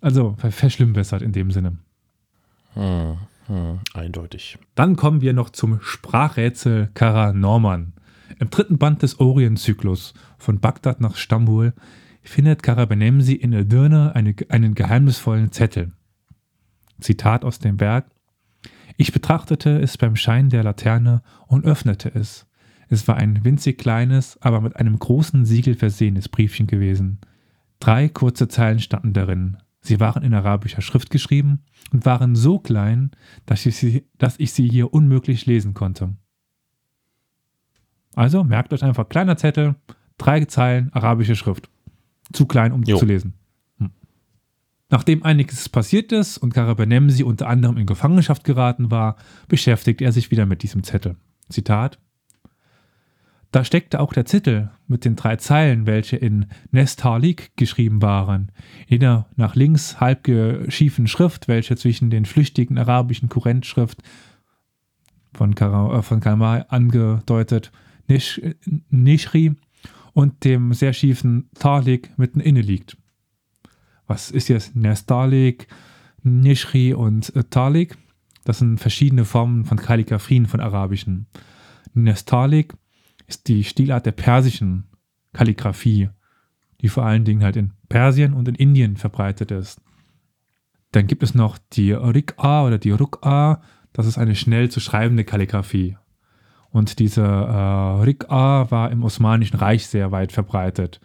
[0.00, 1.78] Also ver- verschlimmbessert in dem Sinne.
[2.74, 4.58] Hm, hm, eindeutig.
[4.74, 7.92] Dann kommen wir noch zum Sprachrätsel Kara Norman.
[8.38, 11.74] Im dritten Band des Orientzyklus von Bagdad nach Stambul
[12.22, 15.92] findet Karabenemsi in Edirne eine, einen geheimnisvollen Zettel.
[17.00, 18.06] Zitat aus dem Werk.
[18.96, 22.46] Ich betrachtete es beim Schein der Laterne und öffnete es.
[22.88, 27.18] Es war ein winzig kleines, aber mit einem großen Siegel versehenes Briefchen gewesen.
[27.78, 29.56] Drei kurze Zeilen standen darin.
[29.80, 31.62] Sie waren in arabischer Schrift geschrieben
[31.92, 33.10] und waren so klein,
[33.46, 36.14] dass ich sie, dass ich sie hier unmöglich lesen konnte.
[38.14, 39.76] Also merkt euch einfach kleiner Zettel,
[40.18, 41.70] drei Zeilen arabische Schrift.
[42.32, 42.98] Zu klein, um Jo.
[42.98, 43.34] zu lesen.
[43.78, 43.90] Hm.
[44.90, 49.16] Nachdem einiges passiert ist und Karabenemsi unter anderem in Gefangenschaft geraten war,
[49.48, 51.16] beschäftigt er sich wieder mit diesem Zettel.
[51.48, 51.98] Zitat
[53.50, 58.52] da steckte auch der Zettel mit den drei Zeilen, welche in Nestalik geschrieben waren,
[58.86, 64.02] in der nach links halb geschiefen Schrift, welche zwischen den flüchtigen arabischen Kurrentschrift
[65.32, 67.72] von, Kara, äh, von Kalmar angedeutet,
[68.06, 68.40] Nish,
[68.88, 69.56] Nishri
[70.12, 72.96] und dem sehr schiefen Talik mitten inne liegt.
[74.06, 75.68] Was ist jetzt Nestalik,
[76.22, 77.96] Nishri und äh, Talik?
[78.44, 81.26] Das sind verschiedene Formen von Kalligraphien von Arabischen.
[81.94, 82.74] Nestalik
[83.30, 84.84] ist die Stilart der persischen
[85.32, 86.10] Kalligraphie,
[86.80, 89.80] die vor allen Dingen halt in Persien und in Indien verbreitet ist.
[90.92, 93.60] Dann gibt es noch die Rik'a oder die Ruk'a,
[93.92, 95.96] das ist eine schnell zu schreibende Kalligraphie.
[96.70, 101.00] Und diese äh, Rik'a war im Osmanischen Reich sehr weit verbreitet.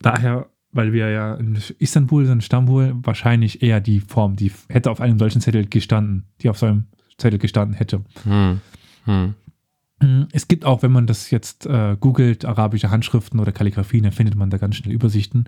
[0.00, 5.00] Daher, weil wir ja in Istanbul sind, Stambul, wahrscheinlich eher die Form, die hätte auf
[5.00, 8.04] einem solchen Zettel gestanden, die auf so einem Zettel gestanden hätte.
[8.24, 8.60] Hm.
[9.04, 9.34] Hm.
[10.04, 14.12] Mm, Es gibt auch, wenn man das jetzt äh, googelt, arabische Handschriften oder Kalligraphien, dann
[14.12, 15.44] findet man da ganz schnell Übersichten.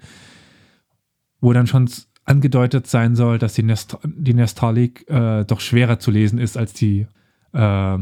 [1.41, 1.89] wo dann schon
[2.25, 6.73] angedeutet sein soll, dass die, Nest die Nestalik äh, doch schwerer zu lesen ist als
[6.73, 7.07] die
[7.53, 7.99] äh, äh,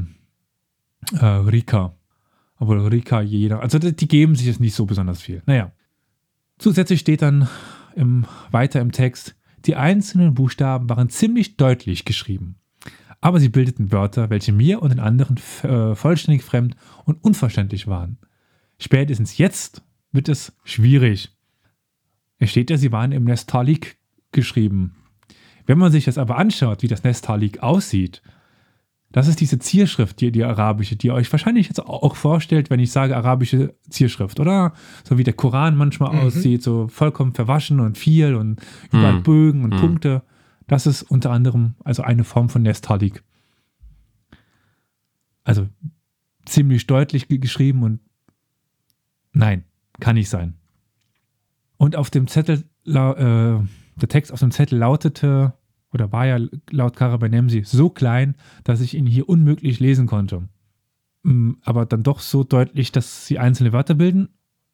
[1.21, 1.95] Rika.
[2.59, 5.43] Obwohl Rika jeder, also die geben sich jetzt nicht so besonders viel.
[5.47, 5.73] Naja.
[6.59, 7.49] Zusätzlich steht dann
[7.97, 9.35] im, weiter im Text,
[9.67, 12.57] die einzelnen Buchstaben waren ziemlich deutlich geschrieben.
[13.25, 18.19] Aber sie bildeten Wörter, welche mir und den anderen äh, vollständig fremd und unverständlich waren.
[18.79, 19.83] Spätestens jetzt
[20.13, 21.35] wird es schwierig.
[22.39, 23.97] Es steht ja, sie waren im Nestalik
[24.31, 24.97] geschrieben.
[25.65, 28.21] Wenn man sich das aber anschaut, wie das Nestalik aussieht,
[29.11, 32.81] das ist diese Zierschrift, die, die arabische, die ihr euch wahrscheinlich jetzt auch vorstellt, wenn
[32.81, 34.75] ich sage arabische Zierschrift, oder?
[35.03, 36.19] So wie der Koran manchmal mhm.
[36.27, 38.61] aussieht, so vollkommen verwaschen und viel und
[38.93, 39.23] überall mhm.
[39.23, 39.81] Bögen und mhm.
[39.81, 40.23] Punkte.
[40.67, 43.23] Das ist unter anderem also eine Form von Nestalik.
[45.45, 45.69] Also
[46.47, 48.01] ziemlich deutlich geschrieben und
[49.33, 49.65] nein,
[50.01, 50.55] kann nicht sein.
[51.77, 55.55] Und auf dem Zettel, äh, der Text auf dem Zettel lautete
[55.93, 56.39] oder war ja
[56.71, 60.49] laut Karabanemsi so klein, dass ich ihn hier unmöglich lesen konnte.
[61.23, 64.29] Mm, aber dann doch so deutlich, dass sie einzelne Wörter bilden.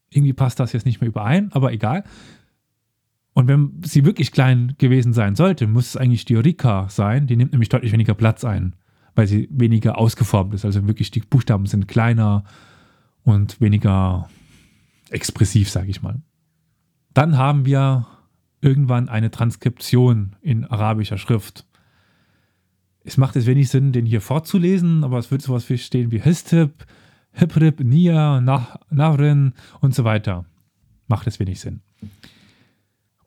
[0.09, 2.03] Irgendwie passt das jetzt nicht mehr überein, aber egal.
[3.33, 7.27] Und wenn sie wirklich klein gewesen sein sollte, muss es eigentlich die Rika sein.
[7.27, 8.75] Die nimmt nämlich deutlich weniger Platz ein,
[9.15, 10.65] weil sie weniger ausgeformt ist.
[10.65, 12.43] Also wirklich die Buchstaben sind kleiner
[13.23, 14.29] und weniger
[15.09, 16.21] expressiv, sage ich mal.
[17.13, 18.07] Dann haben wir
[18.61, 21.65] irgendwann eine Transkription in arabischer Schrift.
[23.03, 26.21] Es macht jetzt wenig Sinn, den hier vorzulesen, aber es wird sowas wie stehen wie
[26.21, 26.85] Histib,
[27.31, 28.41] Hibrib, Nia,
[28.89, 30.45] Navrin und so weiter.
[31.07, 31.81] Macht es wenig Sinn.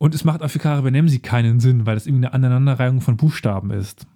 [0.04, 3.70] Und es macht auch für Karabenemsi keinen Sinn, weil es irgendwie eine Aneinanderreihung von Buchstaben
[3.70, 4.06] ist.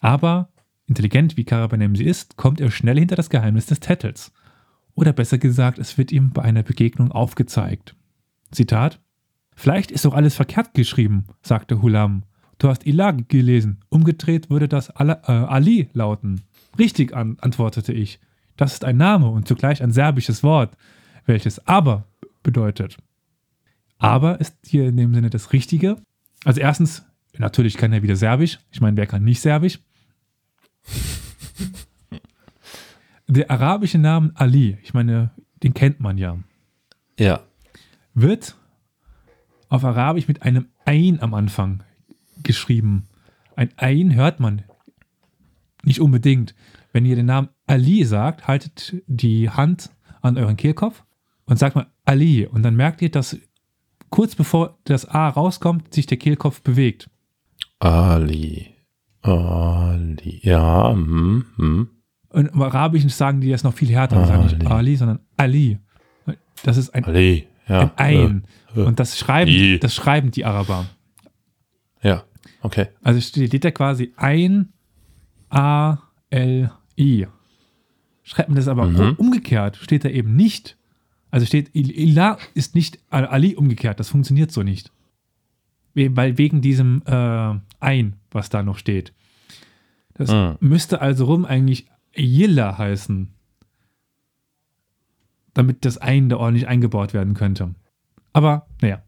[0.00, 0.48] Aber,
[0.86, 4.32] intelligent wie Karabenemsi ist, kommt er schnell hinter das Geheimnis des Tettels.
[4.94, 7.94] Oder besser gesagt, es wird ihm bei einer Begegnung aufgezeigt.
[8.50, 8.98] Zitat:
[9.54, 12.22] Vielleicht ist doch alles verkehrt geschrieben, sagte Hulam.
[12.58, 13.80] Du hast Ilah gelesen.
[13.90, 16.40] Umgedreht würde das äh, Ali lauten.
[16.78, 18.18] Richtig, an, antwortete ich.
[18.56, 20.74] Das ist ein Name und zugleich ein serbisches Wort,
[21.26, 22.06] welches aber
[22.42, 22.96] bedeutet.
[23.98, 25.96] Aber ist hier in dem Sinne das Richtige?
[26.44, 27.04] Also erstens,
[27.38, 28.58] natürlich kann er wieder Serbisch.
[28.70, 29.80] Ich meine, wer kann nicht Serbisch?
[33.28, 35.32] Der arabische Name Ali, ich meine,
[35.62, 36.38] den kennt man ja.
[37.18, 37.40] Ja.
[38.14, 38.56] Wird
[39.68, 41.82] auf Arabisch mit einem Ein am Anfang
[42.42, 43.08] geschrieben.
[43.56, 44.62] Ein Ein hört man
[45.82, 46.54] nicht unbedingt.
[46.92, 49.90] Wenn ihr den Namen Ali sagt, haltet die Hand
[50.22, 51.02] an euren Kehlkopf
[51.46, 52.46] und sagt mal Ali.
[52.46, 53.36] Und dann merkt ihr, dass
[54.16, 57.10] kurz bevor das A rauskommt, sich der Kehlkopf bewegt.
[57.80, 58.74] Ali.
[59.20, 60.40] Ali.
[60.42, 60.90] Ja.
[60.92, 61.88] Hm, hm.
[62.30, 64.16] Und im Arabischen sagen die das noch viel härter.
[64.16, 64.26] Ali.
[64.26, 65.80] Sagen nicht Ali, sondern Ali.
[66.62, 67.46] Das ist ein Ali.
[67.68, 67.92] Ja.
[67.96, 68.46] Ein.
[68.74, 70.86] Äh, äh, und das schreiben, das schreiben die Araber.
[72.02, 72.24] Ja,
[72.62, 72.86] okay.
[73.02, 74.72] Also steht da quasi ein
[75.50, 77.26] A-L-I.
[78.22, 79.16] Schreibt man das aber mhm.
[79.18, 80.78] umgekehrt, steht da eben nicht.
[81.36, 84.90] Also steht Ilah ist nicht Ali umgekehrt, das funktioniert so nicht.
[85.94, 89.12] Weil wegen diesem äh, Ein, was da noch steht.
[90.14, 90.56] Das mhm.
[90.60, 93.34] müsste also rum eigentlich Yilla heißen
[95.56, 97.74] damit das ein da ordentlich eingebaut werden könnte.
[98.34, 99.02] Aber naja,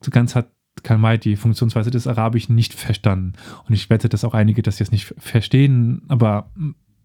[0.00, 0.50] so ganz hat
[0.82, 3.34] Karl die Funktionsweise des Arabischen nicht verstanden.
[3.66, 6.50] Und ich wette, dass auch einige das jetzt nicht verstehen, aber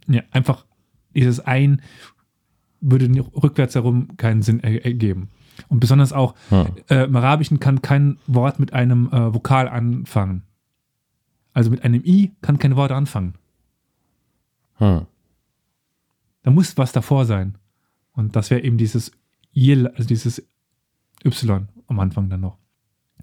[0.08, 0.66] ja, einfach
[1.14, 1.82] dieses ein
[2.82, 3.08] würde
[3.42, 5.30] rückwärts herum keinen Sinn ergeben.
[5.68, 6.68] Und besonders auch hm.
[6.90, 10.44] äh, im Arabischen kann kein Wort mit einem äh, Vokal anfangen.
[11.54, 13.36] Also mit einem I kann kein Wort anfangen.
[14.76, 15.06] Hm.
[16.44, 17.58] Da muss was davor sein.
[18.14, 19.12] Und das wäre eben dieses
[19.56, 20.44] Y, also dieses
[21.24, 22.58] Y am Anfang dann noch.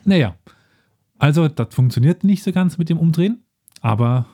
[0.04, 0.36] Naja,
[1.18, 3.42] also das funktioniert nicht so ganz mit dem Umdrehen,
[3.80, 4.26] aber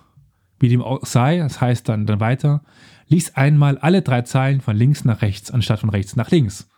[0.58, 2.62] wie dem auch sei, das heißt dann, dann weiter,
[3.08, 6.68] lies einmal alle drei Zeilen von links nach rechts anstatt von rechts nach links.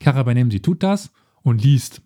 [0.00, 2.02] Karabanemsi tut das und liest.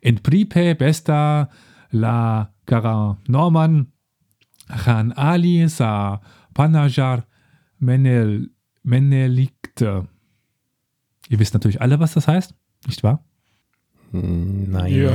[0.00, 1.50] In Pripe besta
[1.90, 3.92] la Gara Norman
[4.68, 6.20] Khan Ali sa
[6.54, 7.24] Panajar
[7.78, 8.50] Menel
[8.82, 10.08] Menelikte.
[11.28, 12.54] Ihr wisst natürlich alle, was das heißt,
[12.86, 13.24] nicht wahr?
[14.12, 14.94] Nein.
[14.94, 15.12] Ja.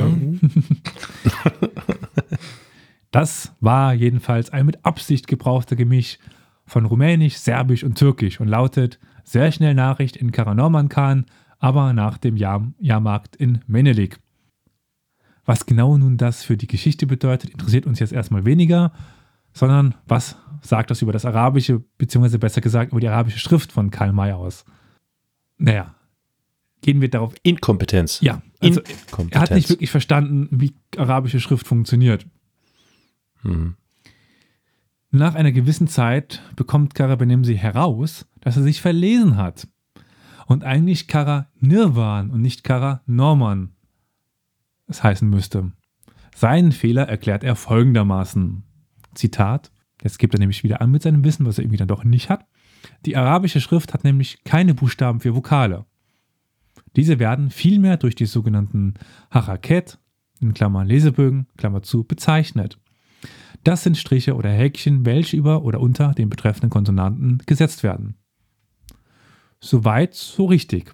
[3.14, 6.18] das war jedenfalls ein mit Absicht gebrauchter Gemisch
[6.66, 10.90] von Rumänisch, Serbisch und Türkisch und lautet sehr schnell Nachricht in Karanorman
[11.60, 14.18] aber nach dem Jahr Jahrmarkt in Menelik.
[15.46, 18.92] Was genau nun das für die Geschichte bedeutet, interessiert uns jetzt erstmal weniger,
[19.54, 23.92] sondern was sagt das über das arabische, beziehungsweise besser gesagt über die arabische Schrift von
[23.92, 24.66] Karl May aus.
[25.60, 25.94] Naja,
[26.82, 27.36] gehen wir darauf.
[27.44, 28.22] Inkompetenz.
[28.22, 29.36] Ja, also Inkompetenz.
[29.36, 32.26] er hat nicht wirklich verstanden, wie arabische Schrift funktioniert.
[33.44, 33.76] Mhm.
[35.12, 39.68] Nach einer gewissen Zeit bekommt Kara Benemsi heraus, dass er sich verlesen hat.
[40.48, 43.74] Und eigentlich Kara Nirwan und nicht Kara Norman
[44.88, 45.72] es heißen müsste.
[46.36, 48.64] Seinen Fehler erklärt er folgendermaßen.
[49.14, 52.04] Zitat, jetzt gibt er nämlich wieder an mit seinem Wissen, was er irgendwie dann doch
[52.04, 52.46] nicht hat.
[53.06, 55.86] Die arabische Schrift hat nämlich keine Buchstaben für Vokale.
[56.96, 58.96] Diese werden vielmehr durch die sogenannten
[59.32, 60.00] Haraket,
[60.40, 62.78] in Klammern Lesebögen, Klammer zu, bezeichnet.
[63.64, 68.16] Das sind Striche oder Häkchen, welche über oder unter den betreffenden Konsonanten gesetzt werden.
[69.60, 70.94] Soweit, so richtig.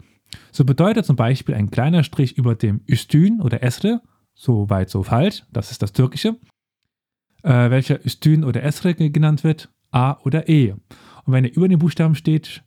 [0.52, 4.02] So bedeutet zum Beispiel ein kleiner Strich über dem Üstün oder Esre,
[4.36, 6.38] so weit, so falsch, das ist das Türkische,
[7.42, 10.72] äh, welcher Üstün oder Esre genannt wird, A oder E.
[10.72, 12.64] Und wenn er über den Buchstaben steht,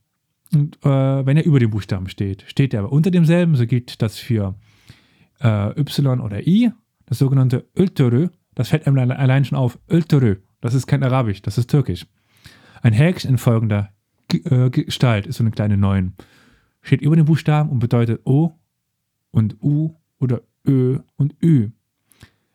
[0.52, 4.02] und, äh, wenn er über den Buchstaben steht, steht er aber unter demselben, so gilt
[4.02, 4.56] das für
[5.40, 6.72] äh, Y oder I,
[7.06, 11.58] das sogenannte Öltörö, das fällt einem allein schon auf, Öltörö, das ist kein Arabisch, das
[11.58, 12.06] ist Türkisch.
[12.82, 13.90] Ein Häkchen in folgender
[14.32, 16.14] äh, Gestalt ist so eine kleine 9
[16.82, 18.52] steht über den Buchstaben und bedeutet O
[19.30, 21.70] und U oder Ö und Ü.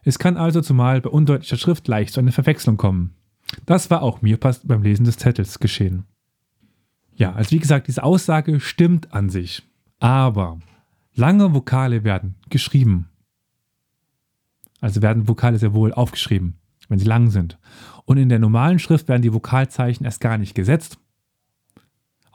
[0.03, 3.15] Es kann also zumal bei undeutlicher Schrift leicht zu einer Verwechslung kommen.
[3.65, 6.05] Das war auch mir beim Lesen des Zettels geschehen.
[7.15, 9.63] Ja, also wie gesagt, diese Aussage stimmt an sich.
[9.99, 10.59] Aber
[11.15, 13.09] lange Vokale werden geschrieben.
[14.81, 17.57] Also werden Vokale sehr wohl aufgeschrieben, wenn sie lang sind.
[18.05, 20.99] Und in der normalen Schrift werden die Vokalzeichen erst gar nicht gesetzt,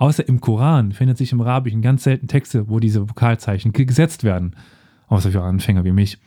[0.03, 4.57] Außer im Koran findet sich im Arabischen ganz selten Texte, wo diese Vokalzeichen gesetzt werden.
[5.07, 6.19] Außer für Anfänger wie mich.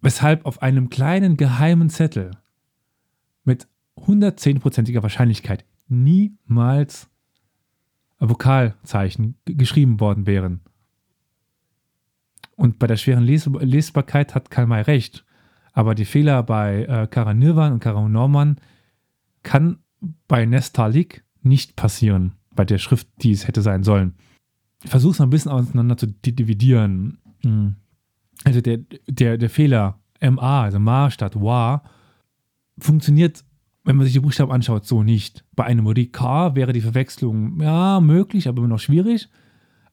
[0.00, 2.30] Weshalb auf einem kleinen geheimen Zettel
[3.42, 7.08] mit 110%iger Wahrscheinlichkeit niemals
[8.20, 10.60] Vokalzeichen geschrieben worden wären.
[12.56, 15.24] Und bei der schweren Les Lesbarkeit hat Karl May recht.
[15.72, 18.58] Aber die Fehler bei äh, Kara Nirwan und Kara Norman
[19.42, 19.78] kann
[20.28, 24.14] bei Nestalik nicht passieren bei der Schrift, die es hätte sein sollen.
[24.82, 27.18] Ich versuche es ein bisschen auseinander zu dividieren.
[27.42, 27.76] Hm.
[28.44, 31.82] Also der, der, der Fehler MA, also Ma statt Wa,
[32.78, 33.44] funktioniert,
[33.84, 35.44] wenn man sich die Buchstaben anschaut, so nicht.
[35.54, 39.28] Bei einem Rika wäre die Verwechslung ja möglich, aber immer noch schwierig.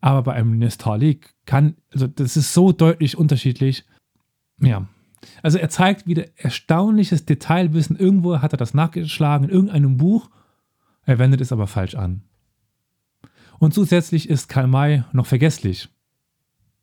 [0.01, 3.85] Aber bei einem Nestalik kann, also das ist so deutlich unterschiedlich.
[4.59, 4.87] Ja.
[5.43, 7.95] Also er zeigt wieder erstaunliches Detailwissen.
[7.95, 10.29] Irgendwo hat er das nachgeschlagen in irgendeinem Buch
[11.05, 12.21] er wendet es aber falsch an.
[13.59, 15.89] Und zusätzlich ist Karl May noch vergesslich.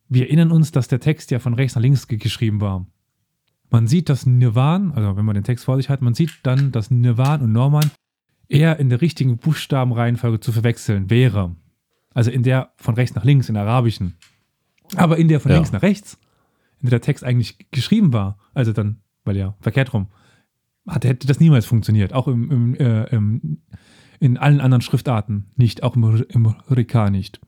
[0.09, 2.87] Wir erinnern uns, dass der Text ja von rechts nach links geschrieben war.
[3.71, 6.73] Man sieht, dass Nirvan, also wenn man den Text vor sich hat, man sieht dann,
[6.73, 7.91] dass Nirvan und Norman
[8.49, 11.55] eher in der richtigen Buchstabenreihenfolge zu verwechseln wäre.
[12.19, 14.17] Also in der von rechts nach links, in der arabischen.
[14.97, 15.59] Aber in der von ja.
[15.59, 16.19] links nach rechts,
[16.81, 20.09] in der der Text eigentlich geschrieben war, also dann, weil ja verkehrt rum,
[20.89, 22.13] hat, hätte das niemals funktioniert.
[22.13, 23.59] Auch im, im, äh, im
[24.19, 27.41] in allen anderen Schriftarten nicht, auch im, im Rika nicht.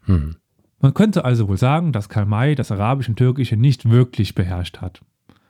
[0.00, 0.34] Hm.
[0.80, 4.78] Man könnte also wohl sagen, dass Karl May das Arabische und Türkische nicht wirklich beherrscht
[4.78, 5.00] hat.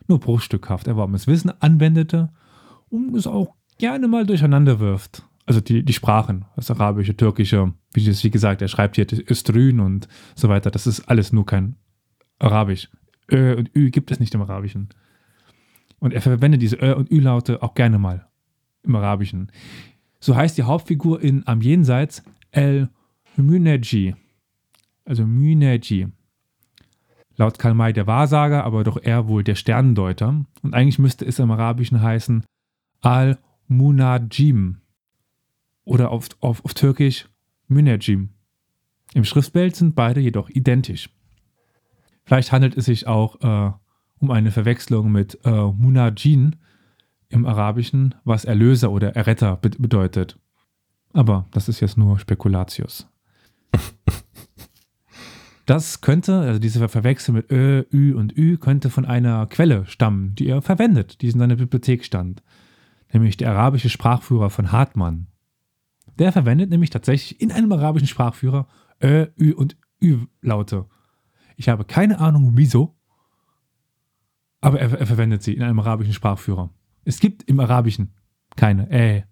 [0.09, 2.29] Nur bruchstückhaft erworbenes Wissen anwendete
[2.90, 5.27] und es auch gerne mal durcheinander wirft.
[5.46, 9.78] Also die, die Sprachen, das Arabische, Türkische, wie, das, wie gesagt, er schreibt hier Östrün
[9.80, 11.76] und so weiter, das ist alles nur kein
[12.38, 12.90] Arabisch.
[13.30, 14.88] Ö und Ü gibt es nicht im Arabischen.
[15.98, 18.26] Und er verwendet diese Ö und Ü-Laute auch gerne mal
[18.82, 19.50] im Arabischen.
[20.20, 22.88] So heißt die Hauptfigur in Am Jenseits El
[23.37, 24.14] Müneji.
[25.04, 26.09] Also Müneji.
[27.37, 30.44] Laut Karl May der Wahrsager, aber doch eher wohl der Sternendeuter.
[30.62, 32.44] Und eigentlich müsste es im Arabischen heißen
[33.02, 34.78] Al-Munajim.
[35.87, 37.27] Oder auf, auf, auf Türkisch
[37.68, 38.35] Münajim.
[39.14, 41.09] Im Schriftbild sind beide jedoch identisch.
[42.25, 43.72] Vielleicht handelt es sich auch äh,
[44.18, 46.57] um eine Verwechslung mit äh, Munajin,
[47.29, 50.38] im Arabischen, was Erlöser oder Erretter be bedeutet.
[51.12, 53.09] Aber das ist jetzt nur Spekulatius.
[55.66, 60.33] Das könnte, also diese Verwechslung mit Ö, Ü und Ü, könnte von einer Quelle stammen,
[60.37, 62.40] die er verwendet, die in seiner Bibliothek stand.
[63.13, 65.27] Nämlich der arabische Sprachführer von Hartmann.
[66.19, 68.67] Der verwendet nämlich tatsächlich in einem arabischen Sprachführer
[69.02, 70.87] Ö, Ü und Ü-Laute.
[71.56, 72.96] Ich habe keine Ahnung wieso,
[74.60, 76.71] aber er, er verwendet sie in einem arabischen Sprachführer.
[77.04, 78.14] Es gibt im Arabischen
[78.56, 79.25] keine Ä,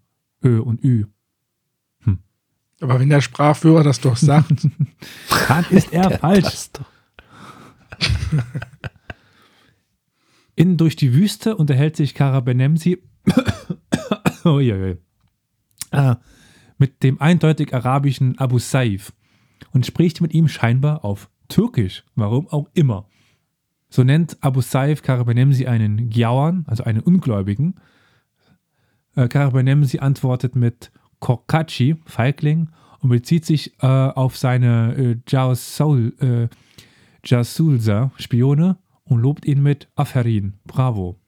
[0.45, 1.07] Ö und Ü.
[2.01, 2.19] Hm.
[2.81, 4.69] Aber wenn der Sprachführer das doch sagt,
[5.49, 6.71] dann ist er falsch.
[10.57, 13.03] In Durch die Wüste unterhält sich Kara Benemsi
[14.45, 14.97] oh, je, je.
[15.91, 16.17] Äh,
[16.85, 19.15] mit dem eindeutig arabischen Abu Saif.
[19.73, 23.07] und spricht mit ihm scheinbar auf Türkisch, warum auch immer.
[23.89, 27.77] So nennt Abu Saif Karabanemsi einen Gyawan, also einen Ungläubigen.
[29.17, 32.69] Äh, Karabanemsi antwortet mit Korkachi, Feigling,
[33.01, 36.49] und bezieht sich äh, auf seine äh, Jasul, äh,
[37.25, 41.19] Jasulsa, Spione, und lobt ihn mit Aferin, bravo.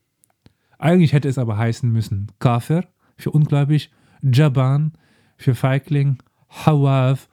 [0.79, 2.85] Eigentlich hätte es aber heißen müssen Kafir
[3.17, 3.91] für ungläubig,
[4.21, 4.93] Jaban
[5.37, 6.19] für Feigling,
[6.49, 7.29] Hawaf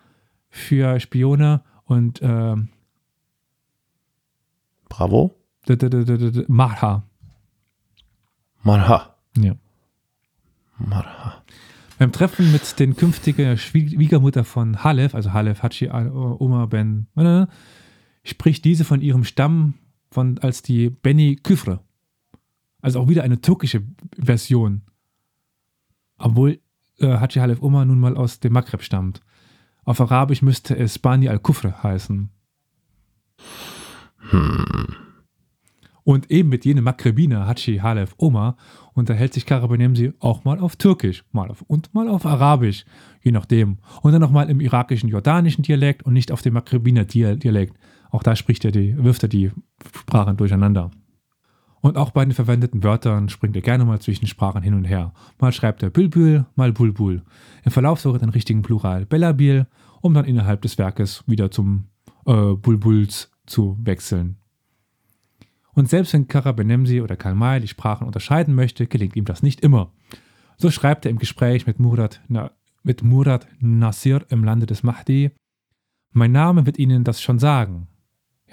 [0.50, 2.70] für Spione und ähm,
[4.90, 5.34] Bravo.
[6.48, 7.04] Marha.
[8.62, 9.16] Marha.
[9.38, 9.56] Ja.
[10.78, 11.44] Marha.
[11.98, 17.08] Beim Treffen mit den künftigen Schwiegermutter von Halef, also Halef Hachi Omar Ben,
[18.24, 19.76] spricht diese von ihrem Stamm
[20.12, 21.80] von, als die Beni Küfre.
[22.82, 23.84] Also auch wieder eine türkische
[24.18, 24.82] Version.
[26.18, 26.60] Obwohl
[27.00, 29.22] äh, Haji Halef Omar nun mal aus dem Maghreb stammt.
[29.86, 32.30] Auf Arabisch müsste es Bani al-Kufre heißen.
[36.06, 38.58] Und eben mit jenem Maghrebiner Haji Halef Omar
[38.94, 42.86] unterhält sich Karabanemsi auch mal auf Türkisch mal auf, und mal auf Arabisch,
[43.22, 43.78] je nachdem.
[44.02, 47.78] Und dann nochmal im irakischen, jordanischen Dialekt und nicht auf dem Maghrebiner Dia- Dialekt.
[48.12, 49.52] Auch da spricht er die, wirft er die
[49.98, 50.92] Sprachen durcheinander.
[51.84, 55.12] Und auch bei den verwendeten Wörtern springt er gerne mal zwischen Sprachen hin und her.
[55.38, 57.24] Mal schreibt er Bülbül, mal Bulbul.
[57.66, 59.68] Im Verlauf sogar den richtigen Plural Bellabil,
[60.00, 61.90] um dann innerhalb des Werkes wieder zum
[62.26, 64.38] äh, Bulbuls zu wechseln.
[65.74, 69.92] Und selbst wenn Karabenemsi oder Karl die Sprachen unterscheiden möchte, gelingt ihm das nicht immer.
[70.56, 72.52] So schreibt er im Gespräch mit Murat, Na,
[72.84, 75.32] mit Murat Nasir im Lande des Mahdi,
[76.14, 77.88] mein Name wird Ihnen das schon sagen.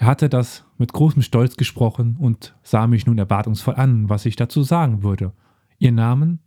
[0.01, 4.35] Er hatte das mit großem Stolz gesprochen und sah mich nun erwartungsvoll an, was ich
[4.35, 5.31] dazu sagen würde.
[5.77, 6.39] Ihr Namen?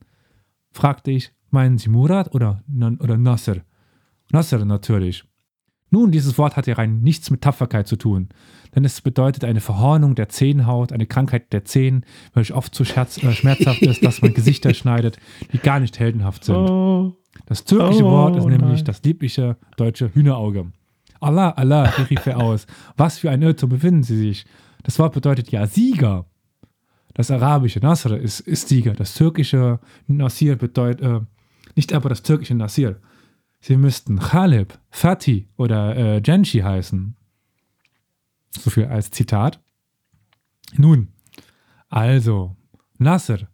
[0.73, 2.65] fragte ich, meinen Sie Murat oder,
[2.99, 3.59] oder Nasser?
[4.33, 5.23] Nasser natürlich.
[5.91, 8.31] Nun, dieses Wort hat ja rein nichts mit Tapferkeit zu tun,
[8.75, 13.23] denn es bedeutet eine Verhornung der Zehenhaut, eine Krankheit der Zehen, welche oft so scherz,
[13.23, 15.19] äh, schmerzhaft ist, dass man Gesichter schneidet,
[15.53, 16.57] die gar nicht heldenhaft sind.
[16.57, 17.13] Oh.
[17.47, 18.85] Das türkische Oh, Wort ist nämlich nein.
[18.85, 20.73] das liebliche deutsche Hühnerauge.
[21.25, 22.67] Allah, Allah, hier rief er aus.
[22.97, 24.47] Was für ein Irrtum befinden Sie sich?
[24.83, 26.27] Das Wort bedeutet ja Sieger.
[27.15, 28.93] Das arabische Nasr ist, ist Sieger.
[28.93, 31.21] Das türkische Nasir bedeutet, äh,
[31.77, 33.01] nicht aber das türkische Nasir.
[33.61, 37.17] Sie müssten Khalib, Fatih oder äh, Genshi heißen.
[38.51, 39.61] So viel als Zitat.
[40.77, 41.09] Nun,
[41.89, 42.57] also,
[42.99, 43.49] Nasr,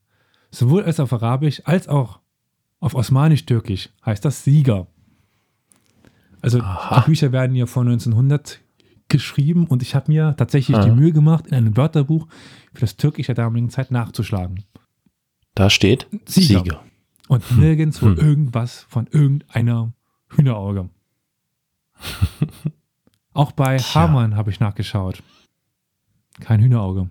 [0.50, 2.20] sowohl als auf Arabisch als auch
[2.80, 4.86] auf Osmanisch-Türkisch heißt das Sieger.
[6.42, 7.00] Also Aha.
[7.00, 8.60] die Bücher werden ja vor 1900
[9.08, 10.94] geschrieben und ich habe mir tatsächlich die Ah.
[10.94, 12.28] Mühe gemacht, in einem Wörterbuch
[12.72, 14.64] für das Türkisch der damaligen Zeit nachzuschlagen.
[15.54, 16.60] Da steht Sieger.
[16.60, 16.84] Sieger.
[17.28, 18.16] Und nirgendwo Hm.
[18.18, 19.92] irgendwas von irgendeiner
[20.28, 20.88] Hühnerauge.
[23.32, 24.02] Auch bei Tja.
[24.02, 25.22] Hamann habe ich nachgeschaut.
[26.40, 27.08] Kein Hühnerauge.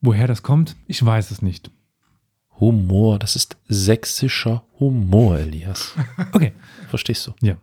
[0.00, 1.70] Woher das kommt, ich weiß es nicht.
[2.60, 5.94] Humor, das ist sächsischer Humor, Elias.
[6.32, 6.52] Okay.
[6.88, 7.32] Verstehst du?
[7.40, 7.56] Ja.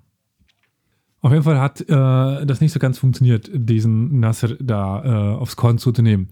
[1.22, 5.58] Auf jeden Fall hat äh, das nicht so ganz funktioniert, diesen Nasser da äh, aufs
[5.58, 6.30] Korn zuzunehmen.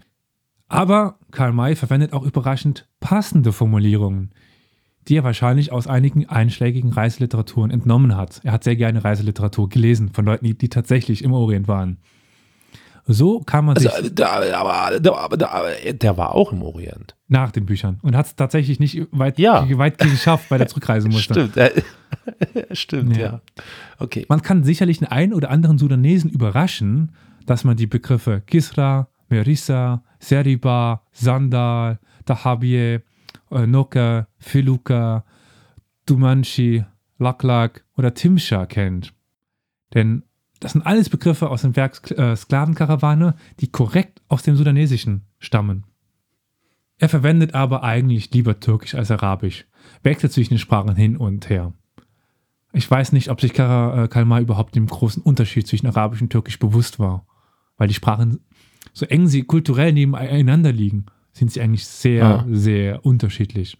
[0.68, 4.32] Aber Karl May verwendet auch überraschend passende Formulierungen,
[5.08, 8.40] die er wahrscheinlich aus einigen einschlägigen Reiseliteraturen entnommen hat.
[8.44, 11.98] Er hat sehr gerne Reiseliteratur gelesen von Leuten, die, die tatsächlich im Orient waren.
[13.10, 17.16] So kann man Also, sich da, aber, da, da, der war auch im Orient.
[17.26, 19.66] nach den Büchern und hat es tatsächlich nicht weit, Ja.
[19.78, 21.34] weit geschafft bei der Zurückreisemuster.
[21.34, 21.82] Stimmt, äh,
[22.72, 23.22] stimmt, Ja.
[23.24, 23.40] ja.
[23.98, 24.26] Okay.
[24.28, 27.12] Man kann sicherlich den einen oder anderen Sudanesen überraschen,
[27.46, 32.98] dass man die Begriffe Kisra, Merissa, Seriba, Sandal, Dahabie,
[33.50, 35.24] äh, Noka, Filuka,
[36.06, 36.84] Dumanshi,
[37.18, 39.12] Laklak oder Timsha kennt.
[39.94, 40.22] Denn
[40.60, 45.84] das sind alles Begriffe aus dem Werk äh, Sklavenkarawane, die korrekt aus dem Sudanesischen stammen.
[46.98, 49.66] Er verwendet aber eigentlich lieber Türkisch als Arabisch,
[50.02, 51.72] wechselt zwischen den Sprachen hin und her.
[52.72, 56.30] Ich weiß nicht, ob sich äh, Karl May überhaupt dem großen Unterschied zwischen Arabisch und
[56.30, 57.24] Türkisch bewusst war.
[57.76, 58.40] Weil die Sprachen,
[58.92, 62.46] so eng sie kulturell nebeneinander liegen, sind sie eigentlich sehr, Ah.
[62.50, 63.78] sehr unterschiedlich.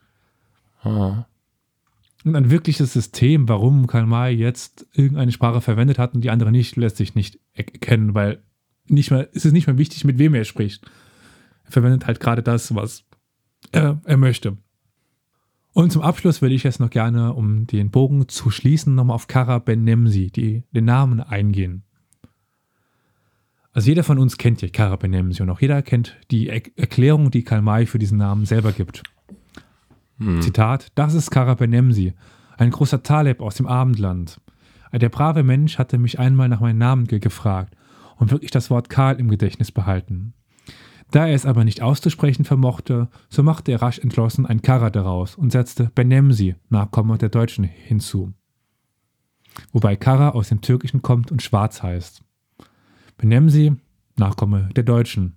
[0.83, 1.26] Ah.
[2.25, 6.51] Und ein wirkliches System, warum Karl May jetzt irgendeine Sprache verwendet hat und die andere
[6.51, 8.43] nicht, lässt sich nicht erkennen, weil
[8.87, 10.85] nicht es ist nicht mehr wichtig, mit wem er spricht.
[11.64, 13.05] Er verwendet halt gerade das, was
[13.73, 14.57] er, er möchte.
[15.75, 19.29] Und zum Abschluss würde ich jetzt noch gerne, um den Bogen zu schließen, nochmal auf
[19.29, 21.85] Kara Ben Nemsi, die, den Namen eingehen.
[23.73, 26.62] Also jeder von uns kennt ja Kara Ben Nemsi und auch jeder kennt die er
[26.77, 29.05] Erklärung, die Karl May für diesen Namen selber gibt.
[30.19, 30.43] Hm.
[30.43, 32.14] Zitat, das ist Kara Ben Nemsi,
[32.57, 34.41] ein großer Taleb aus dem Abendland.
[34.93, 37.75] Der brave Mensch hatte mich einmal nach meinem Namen ge gefragt
[38.16, 40.35] und wirklich das Wort Karl im Gedächtnis behalten.
[41.11, 45.37] Da er es aber nicht auszusprechen vermochte, so machte er rasch entschlossen ein Karra daraus
[45.37, 48.33] und setzte Benemsi, Nachkomme der Deutschen, hinzu.
[49.73, 52.23] Wobei Karra aus dem Türkischen kommt und schwarz heißt.
[53.16, 53.75] Benemsi,
[54.16, 55.37] Nachkomme der Deutschen.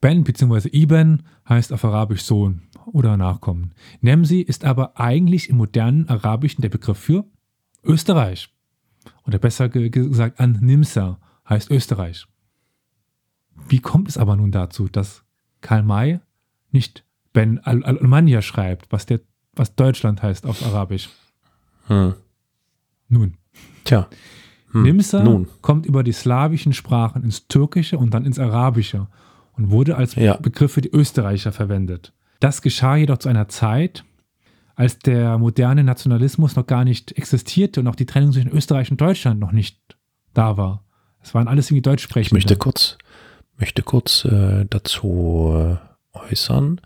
[0.00, 0.68] Ben bzw.
[0.68, 3.74] Iben heißt auf Arabisch Sohn oder Nachkommen.
[4.00, 7.24] Nemsi ist aber eigentlich im modernen Arabischen der Begriff für
[7.84, 8.48] Österreich.
[9.26, 11.18] Oder besser gesagt an Nimsa
[11.48, 12.26] heißt Österreich.
[13.68, 15.24] Wie kommt es aber nun dazu, dass
[15.60, 16.20] Karl May
[16.70, 19.20] nicht Ben Al-Almania schreibt, was, der,
[19.54, 21.08] was Deutschland heißt auf Arabisch?
[21.86, 22.14] Hm.
[23.08, 23.34] Nun.
[23.84, 24.08] Tja.
[24.72, 24.82] Hm.
[24.82, 25.48] Nimsa Nun.
[25.62, 29.08] kommt über die slawischen Sprachen ins Türkische und dann ins Arabische
[29.56, 30.36] und wurde als ja.
[30.36, 32.12] Begriff für die Österreicher verwendet.
[32.40, 34.04] Das geschah jedoch zu einer Zeit,
[34.74, 39.00] als der moderne Nationalismus noch gar nicht existierte und auch die Trennung zwischen Österreich und
[39.00, 39.80] Deutschland noch nicht
[40.34, 40.84] da war.
[41.20, 42.38] Es waren alles irgendwie Deutschsprechende.
[42.38, 42.96] Ich möchte kurz,
[43.56, 46.80] möchte kurz äh, dazu äh, äußern.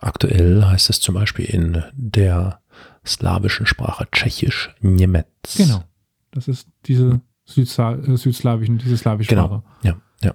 [0.00, 2.60] Aktuell heißt es zum Beispiel in der
[3.04, 5.56] slawischen Sprache Tschechisch Niemetz.
[5.56, 5.84] Genau.
[6.30, 9.46] Das ist diese Südsla äh, südslawischen, diese slawische genau.
[9.46, 9.62] Sprache.
[9.82, 10.34] Ja, ja.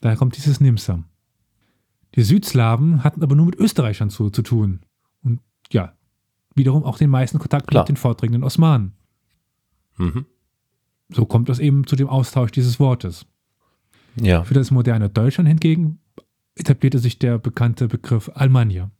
[0.00, 1.02] Daher kommt dieses Nimsa.
[2.14, 4.80] Die Südslawen hatten aber nur mit Österreichern zu, zu tun.
[5.22, 5.40] Und
[5.70, 5.94] ja,
[6.54, 7.82] wiederum auch den meisten Kontakt Klar.
[7.82, 8.92] mit den vordringenden Osmanen.
[9.96, 10.26] Mhm.
[11.08, 13.26] So kommt es eben zu dem Austausch dieses Wortes.
[14.16, 14.44] Ja.
[14.44, 15.98] Für das moderne Deutschland hingegen
[16.56, 18.90] etablierte sich der bekannte Begriff Almania.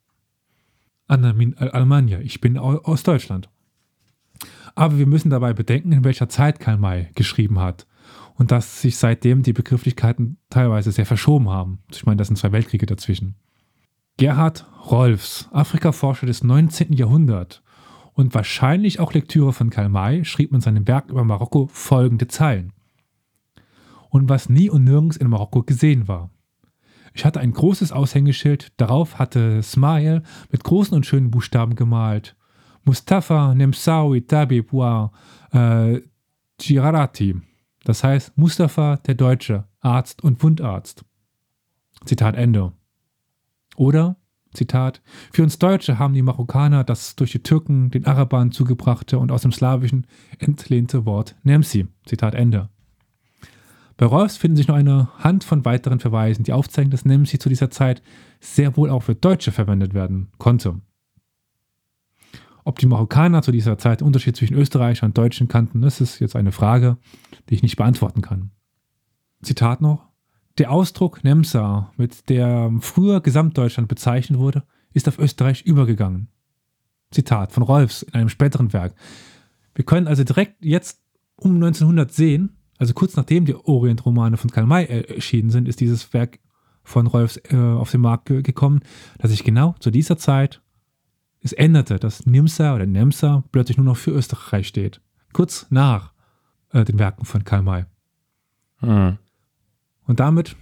[1.08, 3.48] Almania, ich bin aus Deutschland.
[4.76, 7.86] Aber wir müssen dabei bedenken, in welcher Zeit Karl May geschrieben hat
[8.40, 11.80] und dass sich seitdem die Begrifflichkeiten teilweise sehr verschoben haben.
[11.92, 13.34] Ich meine, das sind zwei Weltkriege dazwischen.
[14.16, 16.94] Gerhard Rolfs, Afrikaforscher des 19.
[16.94, 17.60] Jahrhunderts
[18.14, 22.72] und wahrscheinlich auch Lektüre von Karl May, schrieb in seinem Werk über Marokko folgende Zeilen.
[24.08, 26.30] Und was nie und nirgends in Marokko gesehen war.
[27.12, 32.36] Ich hatte ein großes Aushängeschild, darauf hatte Smail mit großen und schönen Buchstaben gemalt.
[32.84, 35.12] Mustafa Nemsawi Tabib wa
[35.52, 36.00] äh,
[36.56, 37.49] Girarati.
[37.84, 41.04] Das heißt Mustafa der Deutsche, Arzt und Wundarzt.
[42.04, 42.72] Zitat Ende.
[43.76, 44.16] Oder,
[44.52, 45.00] Zitat,
[45.32, 49.42] für uns Deutsche haben die Marokkaner das durch die Türken den Arabern zugebrachte und aus
[49.42, 50.06] dem Slawischen
[50.38, 51.86] entlehnte Wort Nemsi.
[52.04, 52.68] Zitat Ende.
[53.96, 57.48] Bei Rolfs finden sich noch eine Hand von weiteren Verweisen, die aufzeigen, dass Nemsi zu
[57.50, 58.02] dieser Zeit
[58.40, 60.80] sehr wohl auch für Deutsche verwendet werden konnte.
[62.64, 66.36] Ob die Marokkaner zu dieser Zeit Unterschied zwischen Österreichern und Deutschen kannten, das ist jetzt
[66.36, 66.98] eine Frage,
[67.48, 68.50] die ich nicht beantworten kann.
[69.42, 70.08] Zitat noch.
[70.58, 76.28] Der Ausdruck Nemsa, mit der früher Gesamtdeutschland bezeichnet wurde, ist auf Österreich übergegangen.
[77.10, 78.94] Zitat von Rolfs in einem späteren Werk.
[79.74, 81.00] Wir können also direkt jetzt
[81.36, 86.12] um 1900 sehen, also kurz nachdem die Orient-Romane von Karl May erschienen sind, ist dieses
[86.12, 86.38] Werk
[86.82, 88.80] von Rolfs äh, auf den Markt gekommen,
[89.18, 90.62] dass sich genau zu dieser Zeit
[91.42, 95.00] es änderte, dass Nimsa oder Nemsa plötzlich nur noch für Österreich steht.
[95.32, 96.12] Kurz nach
[96.72, 97.84] äh, den Werken von Karl May.
[98.78, 99.18] Hm.
[100.04, 100.56] Und damit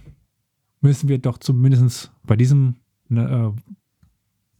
[0.81, 2.75] müssen wir doch zumindest bei diesem
[3.09, 3.61] ne, äh,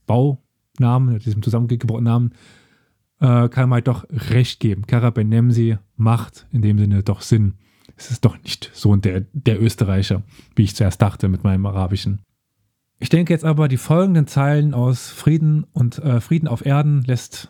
[0.06, 2.34] Baunamen, diesem zusammengebauten Namen,
[3.20, 4.88] äh, kann man doch recht geben.
[4.88, 7.56] Karabenemsi macht in dem Sinne doch Sinn.
[7.96, 10.24] Es ist doch nicht so der, der Österreicher,
[10.56, 12.22] wie ich zuerst dachte mit meinem Arabischen.
[13.00, 17.50] Ich denke jetzt aber, die folgenden Zeilen aus Frieden und äh, Frieden auf Erden lässt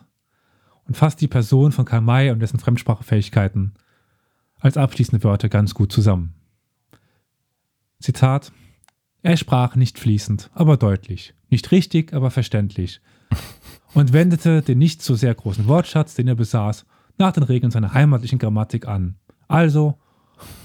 [0.85, 3.73] und fasst die Person von Karl May und dessen Fremdsprachefähigkeiten
[4.59, 6.35] als abschließende Wörter ganz gut zusammen.
[7.99, 8.51] Zitat:
[9.23, 13.01] Er sprach nicht fließend, aber deutlich, nicht richtig, aber verständlich,
[13.95, 16.85] und wendete den nicht so sehr großen Wortschatz, den er besaß,
[17.17, 19.15] nach den Regeln seiner heimatlichen Grammatik an.
[19.47, 19.97] Also,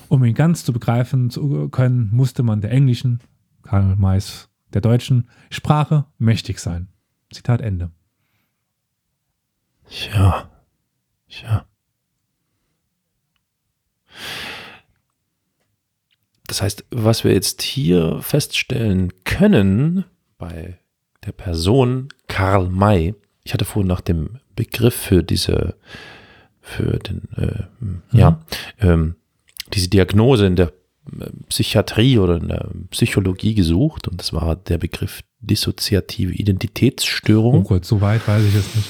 [0.08, 3.20] um ihn ganz zu begreifen zu können, musste man der englischen,
[3.62, 6.88] Karl Mays der deutschen, Sprache mächtig sein.
[7.32, 7.90] Zitat Ende.
[9.88, 10.50] Tja,
[11.28, 11.66] tja.
[16.46, 20.04] Das heißt, was wir jetzt hier feststellen können
[20.38, 20.78] bei
[21.24, 23.14] der Person Karl May.
[23.44, 25.76] Ich hatte vorhin nach dem Begriff für diese,
[26.60, 28.02] für den, äh, mhm.
[28.12, 28.40] ja,
[28.80, 29.16] ähm,
[29.72, 30.72] diese Diagnose in der
[31.48, 37.60] Psychiatrie oder in der Psychologie gesucht und das war der Begriff dissoziative Identitätsstörung.
[37.60, 38.88] Oh Gott, so weit weiß ich es nicht.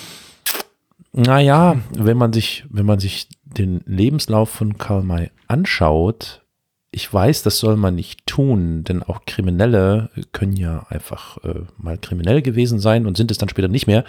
[1.13, 6.43] Naja, wenn man sich, wenn man sich den Lebenslauf von Karl May anschaut,
[6.91, 11.99] ich weiß, das soll man nicht tun, denn auch Kriminelle können ja einfach äh, mal
[11.99, 14.05] kriminell gewesen sein und sind es dann später nicht mehr.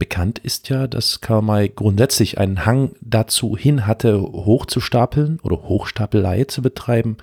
[0.00, 6.44] Bekannt ist ja, dass Karl May grundsätzlich einen Hang dazu hin hatte, hochzustapeln oder Hochstapelei
[6.44, 7.18] zu betreiben.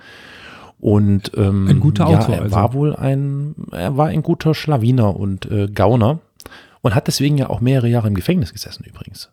[0.80, 2.54] Und ähm, Ein guter Autor, ja, er also.
[2.54, 6.20] war wohl ein, er war ein guter Schlawiner und äh, Gauner
[6.80, 9.30] und hat deswegen ja auch mehrere Jahre im Gefängnis gesessen übrigens.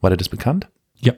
[0.00, 0.68] War dir das bekannt?
[0.98, 1.14] Ja.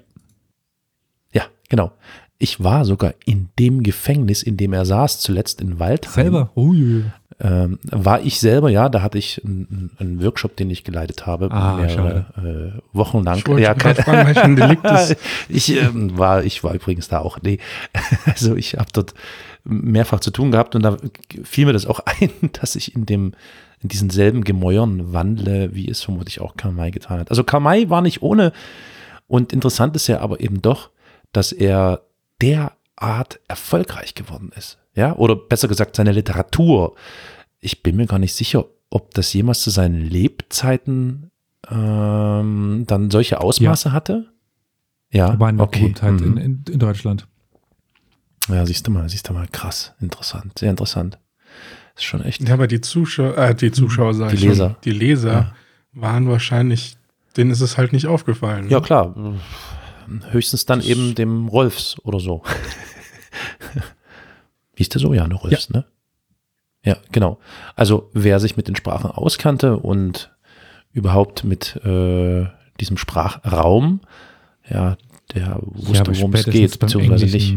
[1.33, 1.93] Ja, genau.
[2.39, 6.25] Ich war sogar in dem Gefängnis, in dem er saß, zuletzt in Waldheim.
[6.25, 6.51] Selber.
[6.57, 7.05] Ui.
[7.41, 11.51] Ähm, war ich selber, ja, da hatte ich einen, einen Workshop, den ich geleitet habe,
[11.51, 13.39] Ah, mehrere äh, Wochen lang.
[13.39, 15.17] Ich ja, kein- fragen, Delikt ist.
[15.49, 17.39] ich ähm, war, ich war übrigens da auch.
[17.43, 17.59] Nee,
[18.27, 19.15] also ich habe dort
[19.65, 20.97] mehrfach zu tun gehabt und da
[21.43, 23.33] fiel mir das auch ein, dass ich in dem
[23.81, 27.29] in diesen selben Gemäuern wandle, wie es vermutlich auch Karl May getan hat.
[27.31, 28.53] Also Karl May war nicht ohne
[29.27, 30.91] und interessant ist ja aber eben doch,
[31.33, 32.03] dass er
[32.41, 34.79] derart erfolgreich geworden ist.
[34.95, 36.95] Ja, oder besser gesagt seine Literatur.
[37.61, 41.31] Ich bin mir gar nicht sicher, ob das jemals zu seinen Lebzeiten
[41.71, 44.33] ähm, dann solche Ausmaße hatte.
[45.11, 45.81] Ja, War eine okay.
[45.81, 46.37] Berühmtheit in, mhm.
[46.39, 47.27] in, in Deutschland.
[48.49, 51.19] Ja, siehst du mal, siehst du mal, krass, interessant, sehr interessant.
[51.97, 52.47] Ist schon echt.
[52.47, 54.77] Ja, aber die Zuschauer, äh, die Zuschauer, sag Die ich schon, Leser.
[54.85, 55.55] die Leser Ja.
[55.93, 56.97] waren wahrscheinlich,
[57.37, 58.69] denen ist es halt nicht aufgefallen.
[58.69, 58.85] Ja, ne?
[58.87, 59.15] klar.
[60.31, 62.43] Höchstens dann eben dem Rolfs oder so.
[64.77, 65.15] Hieß der so?
[65.15, 65.85] Ja, ne, Rolfs, ne?
[66.85, 67.39] Ja, genau.
[67.77, 70.35] Also, wer sich mit den Sprachen auskannte und
[70.93, 72.47] überhaupt mit äh,
[72.81, 74.01] diesem Sprachraum,
[74.69, 74.97] ja,
[75.35, 77.57] der wusste, aber worum es geht, beziehungsweise nicht.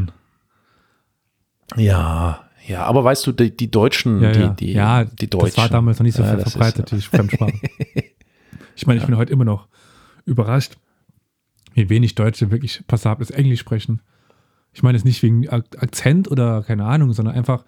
[1.76, 4.48] Ja, ja, aber weißt du, die, die Deutschen, Ja, ja.
[4.50, 5.48] die, die, ja, die Deutschen.
[5.48, 7.62] das war damals noch nicht so Ja, viel das ist- verbreitet, die Fremdsprachen.
[8.76, 9.68] ich meine, ich bin heute immer noch
[10.26, 10.78] überrascht,
[11.74, 14.02] wie wenig Deutsche wirklich passables Englisch sprechen.
[14.78, 17.66] Ich meine es nicht wegen Ak- Akzent oder keine Ahnung, sondern einfach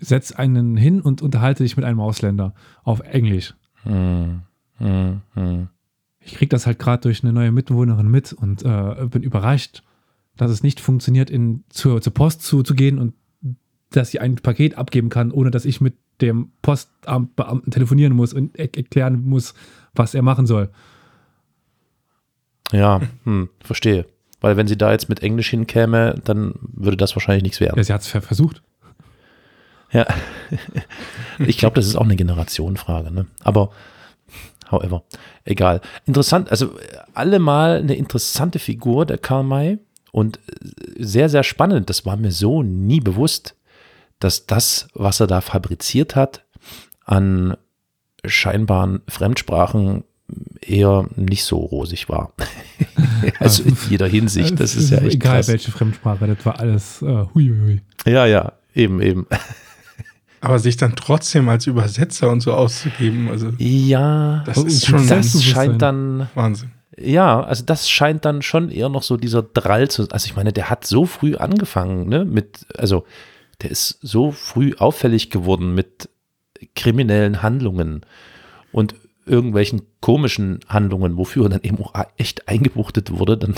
[0.00, 3.54] setz einen hin und unterhalte dich mit einem Ausländer auf Englisch.
[3.84, 4.42] Hm,
[4.78, 5.68] hm, hm.
[6.18, 9.84] Ich kriege das halt gerade durch eine neue Mitbewohnerin mit und äh, bin überrascht,
[10.36, 13.14] dass es nicht funktioniert, in, zur, zur Post zu, zu gehen und
[13.90, 18.58] dass sie ein Paket abgeben kann, ohne dass ich mit dem Postamtbeamten telefonieren muss und
[18.58, 19.54] er erklären muss,
[19.94, 20.70] was er machen soll.
[22.72, 24.06] Ja, hm, verstehe.
[24.42, 27.76] Weil wenn sie da jetzt mit Englisch hinkäme, dann würde das wahrscheinlich nichts werden.
[27.78, 28.62] Ja, sie hat es versucht.
[29.92, 30.06] Ja.
[31.38, 33.26] ich glaube, das ist auch eine Generationenfrage, ne?
[33.44, 33.70] Aber
[34.70, 35.04] however,
[35.44, 35.80] egal.
[36.06, 36.74] Interessant, also
[37.14, 39.78] allemal eine interessante Figur, der Karl May.
[40.10, 40.40] Und
[40.98, 41.88] sehr, sehr spannend.
[41.88, 43.56] Das war mir so nie bewusst,
[44.18, 46.44] dass das, was er da fabriziert hat,
[47.06, 47.56] an
[48.24, 50.04] scheinbaren Fremdsprachen
[50.60, 52.32] eher nicht so rosig war.
[53.38, 54.58] also in jeder Hinsicht.
[54.60, 55.48] Das ist ja echt egal, krass.
[55.48, 57.80] welche Fremdsprache, das war alles äh, huiuiui.
[58.06, 59.26] Ja, ja, eben, eben.
[60.40, 65.42] Aber sich dann trotzdem als Übersetzer und so auszugeben, also Ja, das ist schon das-
[65.44, 66.72] scheint dann, Wahnsinn.
[66.98, 70.52] ja, also das scheint dann schon eher noch so dieser Drall zu, also ich meine,
[70.52, 73.04] der hat so früh angefangen, ne, mit, also
[73.62, 76.08] der ist so früh auffällig geworden mit
[76.74, 78.00] kriminellen Handlungen
[78.72, 83.54] und irgendwelchen komischen Handlungen, wofür er dann eben auch echt eingebuchtet wurde, dann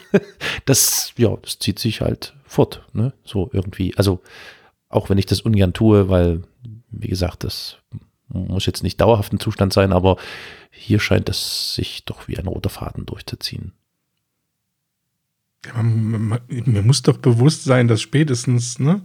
[0.64, 4.20] das, ja, das zieht sich halt fort, ne, so irgendwie, also
[4.88, 6.42] auch wenn ich das ungern tue, weil,
[6.90, 7.78] wie gesagt, das
[8.28, 10.16] muss jetzt nicht dauerhaft ein Zustand sein, aber
[10.70, 13.72] hier scheint es sich doch wie ein roter Faden durchzuziehen.
[15.66, 19.02] Ja, man, man, mir muss doch bewusst sein, dass spätestens, ne,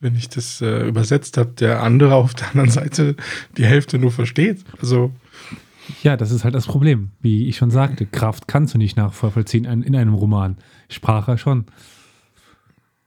[0.00, 3.16] wenn ich das äh, übersetzt habe, der andere auf der anderen Seite
[3.56, 4.64] die Hälfte nur versteht.
[4.80, 5.12] Also,
[6.02, 7.10] Ja, das ist halt das Problem.
[7.20, 10.56] Wie ich schon sagte, Kraft kannst du nicht nachvollziehen in in einem Roman.
[10.88, 11.64] Sprache schon.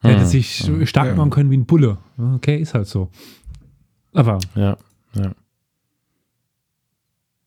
[0.01, 1.15] Er hätte Hm, sich stark ja.
[1.15, 1.97] machen können wie ein Bulle.
[2.35, 3.09] Okay, ist halt so.
[4.13, 4.77] Aber Ja,
[5.15, 5.31] ja.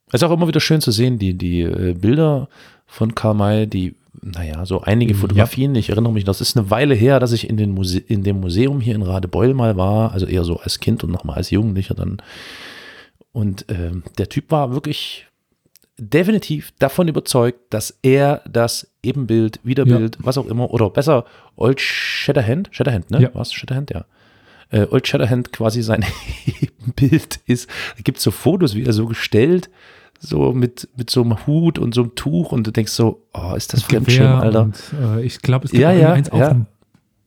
[0.09, 2.49] Es ist auch immer wieder schön zu sehen, die, die äh, Bilder
[2.87, 5.19] von Karl May, die, naja, so einige Ja.
[5.19, 8.23] Fotografien, ich erinnere mich, das ist eine Weile her, dass ich in, den Muse in
[8.23, 11.51] dem Museum hier in Radebeul mal war, also eher so als Kind und nochmal als
[11.51, 12.19] Jugendlicher dann.
[13.37, 15.27] Und ähm, der Typ war wirklich
[15.99, 22.71] definitiv davon überzeugt, dass er das Ebenbild, Wiederbild, was auch immer, oder besser Old Shatterhand,
[22.73, 23.21] Shatterhand, ne?
[23.21, 23.31] Ja.
[23.35, 23.53] Was?
[23.53, 24.07] Shatterhand, ja.
[24.71, 26.03] Äh, Old Shatterhand quasi sein
[26.63, 27.69] Ebenbild ist.
[27.99, 29.69] Da gibt es so Fotos, wie er so gestellt,
[30.19, 33.53] so mit, mit so einem Hut und so einem Tuch und du denkst so, oh,
[33.55, 34.63] ist das Fremdschirm, Alter.
[34.63, 36.49] Und, äh, ich glaube, es gibt Ja, ja, eins auf, ja.
[36.49, 36.65] einem,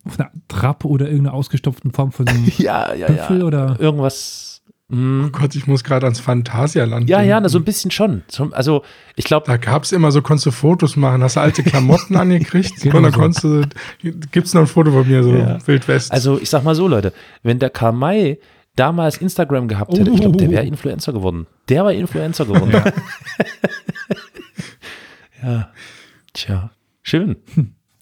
[0.06, 3.46] auf einer Trappe oder irgendeiner ausgestopften Form von einem Ja, ja, Büffel ja.
[3.46, 4.49] oder Irgendwas.
[4.92, 5.32] Oh mm.
[5.32, 7.44] Gott, ich muss gerade ans Phantasialand Ja, ja, denken.
[7.44, 8.24] na, so ein bisschen schon.
[8.28, 8.84] So, Also,
[9.16, 12.16] ich glaube, Da gab es immer so, konntest du Fotos machen, hast du alte Klamotten
[12.16, 13.20] angekriegt Genau und dann so.
[13.20, 13.62] konntest du,
[14.32, 15.58] gibt's noch ein Foto von mir, so Ja.
[15.68, 16.12] Wildwest.
[16.12, 17.14] Also ich sag mal so, Leute,
[17.44, 18.40] wenn der Karl May
[18.76, 21.48] damals Instagram gehabt hätte, ich glaube, der wäre Influencer geworden.
[21.68, 22.72] Der war Influencer geworden.
[22.72, 22.84] Ja.
[25.44, 25.70] ja.
[26.34, 26.72] Tja,
[27.02, 27.38] schön.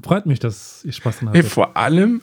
[0.03, 1.45] Freut mich, dass ihr Spaß hattet.
[1.45, 2.21] vor allem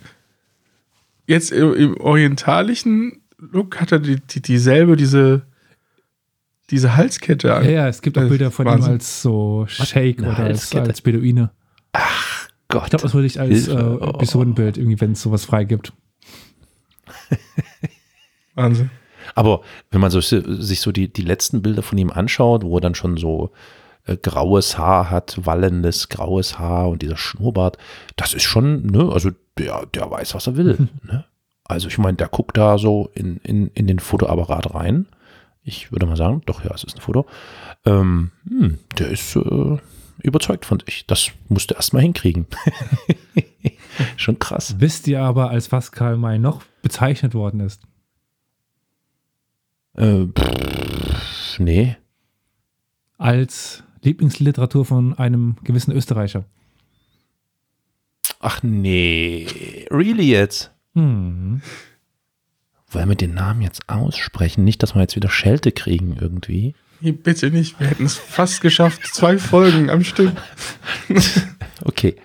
[1.27, 3.23] jetzt im, im orientalischen
[3.53, 5.43] Look hat er die, die, dieselbe, diese,
[6.71, 7.65] diese Halskette an.
[7.65, 8.93] ja, ja, es gibt auch Bilder von ihm Wahnsinn.
[8.93, 10.89] als so Shake Eine oder als, Halskette?
[10.89, 11.51] als Beduine.
[12.69, 12.85] Gott.
[12.85, 13.73] Ich glaube, das würde ich als äh.
[13.75, 15.93] Episodenbild, irgendwie, wenn es sowas frei gibt.
[18.55, 18.91] Wahnsinn.
[19.35, 22.81] Aber wenn man so, sich so die, die letzten Bilder von ihm anschaut, wo er
[22.81, 23.53] dann schon so
[24.07, 27.79] äh, graues Haar hat, wallendes graues Haar und dieser Schnurrbart,
[28.17, 30.89] das ist schon, ne, also der, der weiß, was er will.
[31.03, 31.25] ne?
[31.65, 35.07] Also ich meine, der guckt da so in, in, in den Fotoapparat rein.
[35.62, 37.27] Ich würde mal sagen, doch, ja, es ist ein Foto.
[37.87, 39.79] Ähm, hm, der ist äh,
[40.23, 41.07] überzeugt von sich.
[41.07, 42.47] Das musst du erstmal hinkriegen.
[44.17, 44.77] schon krass.
[44.79, 47.83] Wisst ihr aber, als was Karl May noch bezeichnet worden ist?
[49.95, 51.97] Äh, pff, nee.
[53.17, 56.45] Als Lieblingsliteratur von einem gewissen Österreicher.
[58.41, 59.87] Ach nee.
[59.91, 60.74] Really jetzt?
[60.95, 61.63] Hm.
[62.91, 64.65] Wollen wir den Namen jetzt aussprechen?
[64.65, 66.75] Nicht, dass wir jetzt wieder Schelte kriegen irgendwie.
[67.01, 67.79] Nee, bitte nicht.
[67.81, 69.05] Wir hätten es fast geschafft.
[69.13, 70.33] Zwei Folgen am Stück.
[71.85, 72.17] Okay.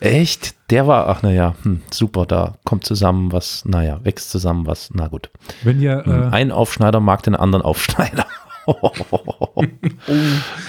[0.00, 0.54] Echt?
[0.70, 5.06] Der war, ach naja, hm, super, da kommt zusammen was, naja, wächst zusammen was, na
[5.08, 5.30] gut.
[5.62, 8.26] Wenn ihr, Hm, äh, Ein Aufschneider mag den anderen Aufschneider.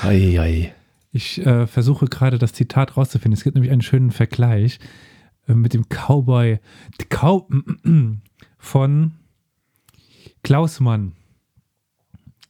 [0.03, 0.73] ei, ei.
[1.11, 3.35] ich äh, versuche gerade das Zitat rauszufinden.
[3.37, 4.85] Es gibt nämlich einen schönen Vergleich äh,
[5.47, 6.59] mit dem Cowboy
[7.09, 7.45] Cow
[8.57, 9.11] von
[10.43, 11.13] Klaus Mann.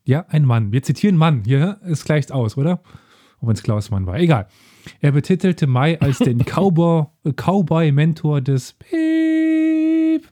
[0.03, 0.71] Ja, ein Mann.
[0.71, 1.43] Wir zitieren Mann.
[1.45, 2.81] Hier, es gleicht aus, oder?
[3.41, 4.17] Wenn es Klaus Mann war.
[4.17, 4.47] Egal.
[5.01, 10.27] Er betitelte Mai als den Cowboy, äh, Cowboy-Mentor des Piep.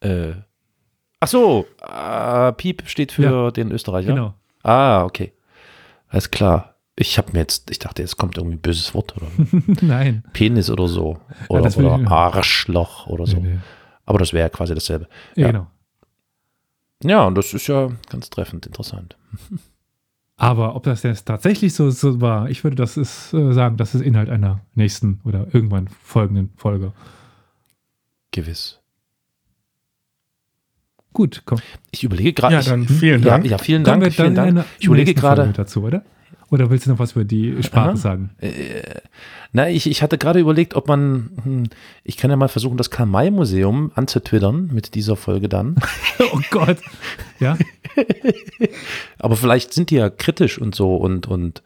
[0.00, 0.32] Äh,
[1.20, 3.50] ach so, äh, Piep steht für Ja.
[3.50, 4.08] den Österreicher.
[4.14, 4.34] Genau.
[4.62, 5.32] Ah, okay.
[6.08, 6.69] Alles klar.
[7.02, 9.26] Ich habe mir jetzt, ich dachte, jetzt kommt irgendwie ein böses Wort oder
[9.80, 10.22] Nein.
[10.34, 11.18] Penis oder so.
[11.48, 13.38] Oder, will oder Arschloch oder so.
[13.38, 13.58] Nee, nee.
[14.04, 15.08] Aber das wäre ja quasi dasselbe.
[15.34, 15.52] Ja, Ja.
[15.52, 15.66] Genau.
[17.02, 19.16] Ja, und das ist ja ganz treffend interessant.
[20.36, 23.94] Aber ob das jetzt tatsächlich so, so war, ich würde das ist, äh, sagen, das
[23.94, 26.92] ist Inhalt einer nächsten oder irgendwann folgenden Folge.
[28.30, 28.78] Gewiss.
[31.14, 31.58] Gut, komm.
[31.90, 32.54] Ich überlege gerade.
[32.54, 33.46] Ja, ich- dann vielen ja, Dank.
[33.46, 34.12] ja, vielen Kommen Dank.
[34.12, 34.64] Vielen Dank.
[34.78, 35.50] Ich überlege gerade.
[35.54, 36.04] dazu, oder?
[36.50, 37.96] Oder willst du noch was über die Sprache Aha.
[37.96, 38.30] sagen?
[39.52, 41.64] Na, ich, ich hatte gerade überlegt, ob man, hm,
[42.02, 45.76] ich kann ja mal versuchen, das Karl-May-Museum anzutwittern mit dieser Folge dann.
[46.32, 46.78] oh Gott.
[47.38, 47.56] Ja,
[49.18, 51.62] Aber vielleicht sind die ja kritisch und so und, und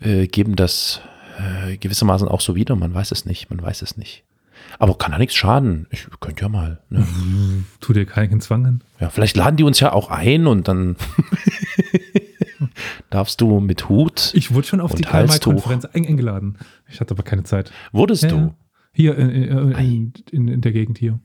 [0.00, 1.00] äh, geben das
[1.38, 2.76] äh, gewissermaßen auch so wieder.
[2.76, 4.24] Man weiß es nicht, man weiß es nicht.
[4.78, 5.86] Aber kann ja nichts schaden.
[5.90, 6.80] Ich könnte ja mal.
[6.90, 7.06] Ne?
[7.80, 8.84] tu dir keinen Zwang an.
[9.00, 10.96] Ja, vielleicht laden die uns ja auch ein und dann
[13.10, 14.32] darfst du mit Hut.
[14.34, 15.52] Ich wurde schon auf die karl Halstuch.
[15.52, 16.58] konferenz eingeladen.
[16.88, 17.72] Ich hatte aber keine Zeit.
[17.92, 18.54] Wurdest Ja, du?
[18.92, 21.18] Hier in, in, in, in, in der Gegend hier.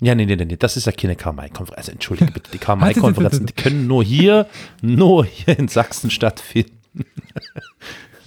[0.00, 1.78] Ja, nee, nee, nee, nee, das ist ja keine Karl-May-Konferenz.
[1.78, 4.46] Also, entschuldige bitte, die Karl-May-Konferenzen, die können nur hier,
[4.80, 6.78] nur hier in Sachsen stattfinden.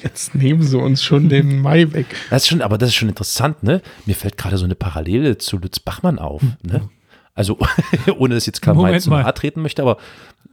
[0.03, 2.07] Jetzt nehmen sie uns schon den Mai weg.
[2.29, 3.81] Das ist schon, aber das ist schon interessant, ne?
[4.05, 6.89] Mir fällt gerade so eine Parallele zu Lutz Bachmann auf, ne?
[7.33, 7.57] Also,
[8.17, 9.97] ohne dass jetzt Moment zu nahe treten möchte, aber,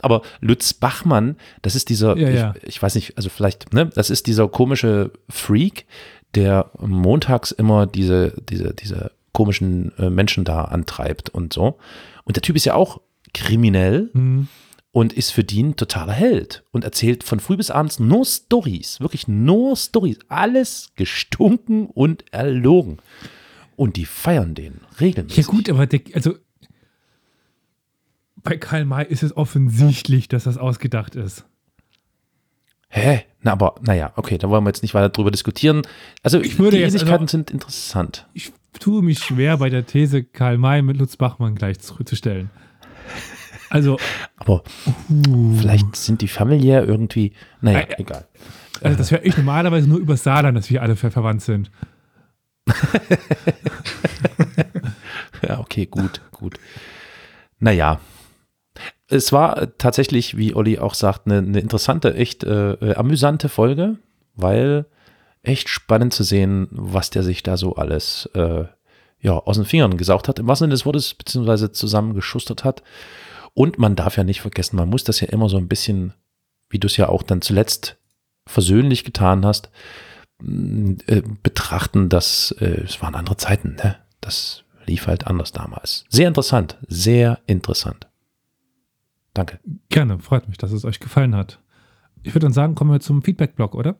[0.01, 2.55] aber Lutz Bachmann, das ist dieser, Ja, ja.
[2.63, 3.87] Ich, ich weiß nicht, also vielleicht, ne?
[3.95, 5.87] Das ist dieser komische Freak,
[6.35, 11.79] der montags immer diese, diese, diese komischen äh, Menschen da antreibt und so.
[12.25, 13.01] Und der Typ ist ja auch
[13.35, 14.49] kriminell Hm.
[14.91, 19.01] und ist für die ein totaler Held und erzählt von früh bis abends nur Stories,
[19.01, 22.99] wirklich nur Stories, alles gestunken und erlogen.
[23.77, 25.47] Und die feiern den Ja regelmäßig.
[25.47, 26.35] gut, aber der, also
[28.49, 31.45] bei Karl May ist es offensichtlich, dass das ausgedacht ist.
[32.89, 33.25] Hä?
[33.43, 35.83] Na, aber, naja, okay, da wollen wir jetzt nicht weiter drüber diskutieren.
[36.23, 38.27] Also, Ich würde die jetzt Ähnlichkeiten also- sind interessant.
[38.33, 42.49] Ich tue mich schwer bei der These, Karl May mit Lutz Bachmann gleichzustellen.
[43.69, 43.99] Also,
[44.39, 44.63] Aber
[45.61, 48.27] vielleicht sind die familiär irgendwie, naja, Äh, egal.
[48.81, 51.71] also das höre ich normalerweise nur über Saarland, dass wir alle ver verwandt sind.
[55.47, 56.59] Ja, okay, gut, gut.
[57.61, 58.01] Naja.
[59.09, 63.97] Es war tatsächlich, wie Olli auch sagt, eine, eine interessante, echt äh, äh, amüsante Folge,
[64.35, 64.87] weil
[65.43, 68.65] echt spannend zu sehen, was der sich da so alles äh,
[69.21, 72.83] ja, aus den Fingern gesaugt hat, im wahrsten Sinne des Wortes, beziehungsweise zusammengeschustert hat.
[73.55, 76.13] Und man darf ja nicht vergessen, man muss das ja immer so ein bisschen,
[76.71, 77.97] wie du es ja auch dann zuletzt
[78.47, 79.71] versöhnlich getan hast,
[80.41, 83.97] äh, betrachten, dass äh, es waren andere Zeiten, ne?
[84.21, 86.05] Das lief halt anders damals.
[86.09, 88.08] Sehr interessant, sehr interessant.
[89.39, 89.61] Danke.
[89.89, 91.63] Gerne, freut mich, dass es euch gefallen hat.
[92.25, 93.97] Ich würde dann sagen, kommen wir zum Feedback-Blog, oder?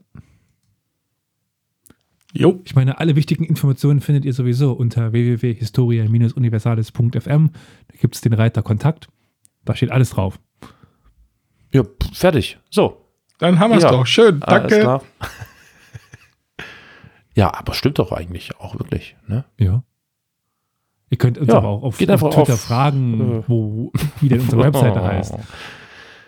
[2.33, 2.61] Jo.
[2.65, 7.51] Ich meine, alle wichtigen Informationen findet ihr sowieso unter www.historia-universales.fm.
[7.53, 9.07] Da gibt es den Reiter Kontakt.
[9.65, 10.41] Da steht alles drauf.
[11.73, 12.59] Ja, fertig.
[12.69, 13.05] So.
[13.39, 13.93] Dann haben wir es Ja.
[13.93, 14.07] doch.
[14.09, 14.43] Schön.
[14.43, 14.81] Alles Danke.
[14.81, 15.05] klar.
[17.37, 19.17] ja, aber stimmt doch eigentlich auch wirklich.
[19.29, 19.45] Ne?
[19.57, 19.85] Ja.
[21.11, 24.41] Ihr könnt uns Ja, aber auch auf, auf Twitter auf, fragen, äh, wo, wie denn
[24.41, 25.35] unsere Webseite heißt.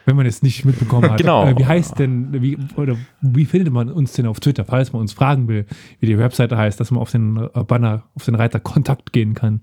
[0.06, 1.18] Wenn man es nicht mitbekommen hat.
[1.18, 1.46] Genau.
[1.46, 5.02] Äh, wie heißt denn, wie, oder wie findet man uns denn auf Twitter, falls man
[5.02, 5.66] uns fragen will,
[6.00, 9.34] wie die Webseite heißt, dass man auf den äh, Banner, auf den Reiter Kontakt gehen
[9.34, 9.60] kann.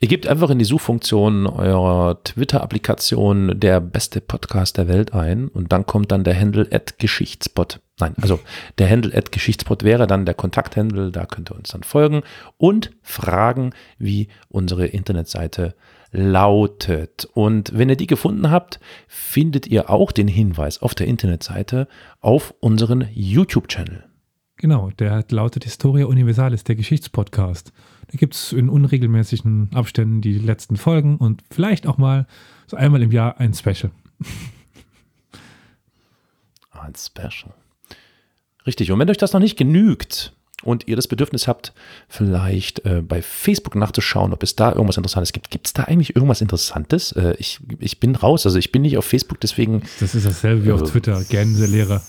[0.00, 5.72] Ihr gebt einfach in die Suchfunktion eurer Twitter-Applikation der beste Podcast der Welt ein und
[5.72, 7.80] dann kommt dann der Handle at Geschichtspot.
[7.98, 8.40] Nein, also
[8.78, 12.22] der Handle at Geschichtspot wäre dann der Kontakthandle, da könnt ihr uns dann folgen
[12.56, 15.74] und fragen, wie unsere Internetseite
[16.10, 17.28] lautet.
[17.34, 21.86] Und wenn ihr die gefunden habt, findet ihr auch den Hinweis auf der Internetseite
[22.20, 24.04] auf unseren YouTube-Channel.
[24.56, 27.72] Genau, der lautet Historia Universalis, der Geschichtspodcast.
[28.12, 32.26] Da gibt es in unregelmäßigen Abständen die letzten Folgen und vielleicht auch mal
[32.66, 33.90] so einmal im Jahr ein Special.
[36.72, 37.52] Ein Special.
[38.66, 38.90] Richtig.
[38.90, 40.32] Und wenn euch das noch nicht genügt
[40.62, 41.72] und ihr das Bedürfnis habt,
[42.08, 45.50] vielleicht äh, bei Facebook nachzuschauen, ob es da irgendwas Interessantes gibt.
[45.50, 47.12] Gibt es da eigentlich irgendwas Interessantes?
[47.12, 48.46] Äh, ich, ich bin raus.
[48.46, 49.82] Also ich bin nicht auf Facebook, deswegen.
[50.00, 52.02] Das ist dasselbe wie auf Also- Twitter, Gänselehrer.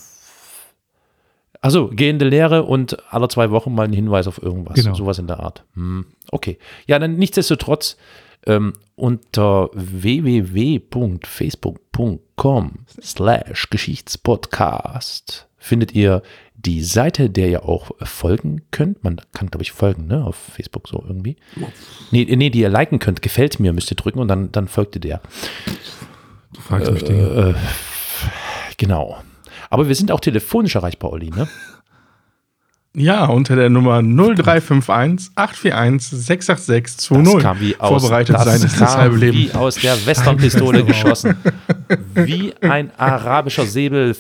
[1.62, 4.76] Also gehende Lehre und alle zwei Wochen mal ein Hinweis auf irgendwas.
[4.76, 4.96] Genau.
[4.96, 5.64] Sowas in der Art.
[5.76, 6.58] Hm, okay.
[6.88, 7.98] Ja, dann nichtsdestotrotz
[8.48, 16.24] ähm, unter www.facebook.com slash Geschichtspodcast findet ihr
[16.56, 19.04] die Seite, der ihr auch folgen könnt.
[19.04, 21.38] Man kann, glaube ich, folgen, ne, auf Facebook so irgendwie.
[22.12, 23.22] Nee, nee, die ihr liken könnt.
[23.22, 25.22] Gefällt mir, müsst ihr drücken und dann, dann folgt ihr der.
[26.54, 27.56] Du fragst mich Dinge.
[27.56, 27.60] Äh,
[28.78, 29.18] genau.
[29.72, 31.48] Aber wir sind auch telefonisch erreichbar, Olli, ne?
[32.94, 37.40] Ja, unter der Nummer 0351 841 686 Das 20.
[37.40, 39.38] kam wie aus, Vorbereitet das sein das halbe Leben.
[39.38, 40.86] wie aus der Westernpistole Scheiße.
[40.92, 41.36] geschossen.
[42.16, 44.14] Wie ein arabischer Säbel.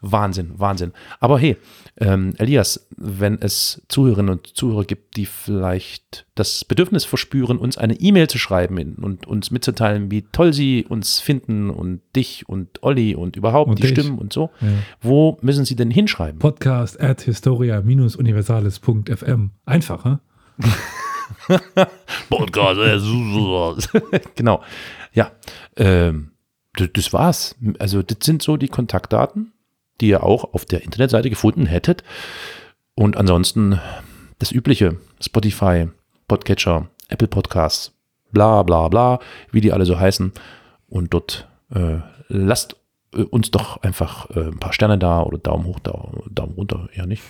[0.00, 0.92] Wahnsinn, Wahnsinn.
[1.18, 1.56] Aber hey,
[2.00, 7.94] ähm, Elias, wenn es Zuhörerinnen und Zuhörer gibt, die vielleicht das Bedürfnis verspüren, uns eine
[7.94, 13.14] E-Mail zu schreiben und uns mitzuteilen, wie toll sie uns finden und dich und Olli
[13.16, 13.90] und überhaupt Und die dich.
[13.98, 14.68] Stimmen und so, Ja.
[15.00, 16.38] wo müssen sie denn hinschreiben?
[16.38, 19.50] Podcast at historia-universalis.fm.
[19.66, 20.18] Einfach, hä?
[22.28, 23.90] Podcast.
[24.36, 24.62] genau.
[25.12, 25.32] Ja,
[25.76, 26.32] ähm,
[26.74, 27.56] das war's.
[27.78, 29.52] Also, das sind so die Kontaktdaten,
[30.00, 32.02] die ihr auch auf der Internetseite gefunden hättet.
[32.94, 33.80] Und ansonsten
[34.38, 35.88] das Übliche: Spotify,
[36.28, 37.92] Podcatcher, Apple Podcasts,
[38.32, 39.18] bla bla bla,
[39.50, 40.32] wie die alle so heißen.
[40.88, 42.76] Und dort äh, lasst
[43.14, 46.88] äh, uns doch einfach äh, ein paar Sterne da oder Daumen hoch, Daumen, Daumen runter,
[46.94, 47.22] ja nicht.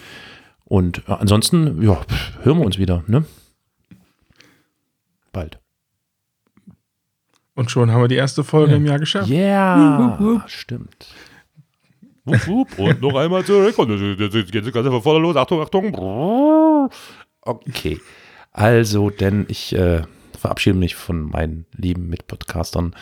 [0.64, 3.25] Und äh, ansonsten, ja, pff, hören wir uns wieder, ne?
[5.33, 5.59] Bald.
[7.55, 8.77] Und schon haben wir die erste Folge Ja.
[8.77, 9.29] im Jahr geschafft.
[9.29, 10.43] Ja, wup.
[10.49, 11.09] stimmt.
[12.29, 13.79] Wup, wup, und noch einmal zurück.
[13.79, 15.37] Und jetzt geht das Ganze von vorne los.
[15.37, 16.91] Achtung, Achtung.
[17.43, 18.01] Okay.
[18.53, 20.03] Also, denn ich äh,
[20.39, 22.95] verabschiede mich von meinen lieben Mitpodcastern.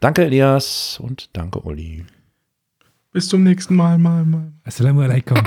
[0.00, 2.04] Danke, Elias, und danke, Olli.
[3.12, 4.52] Bis zum nächsten Mal, mal, mal.
[4.64, 5.38] Assalamu alaikum.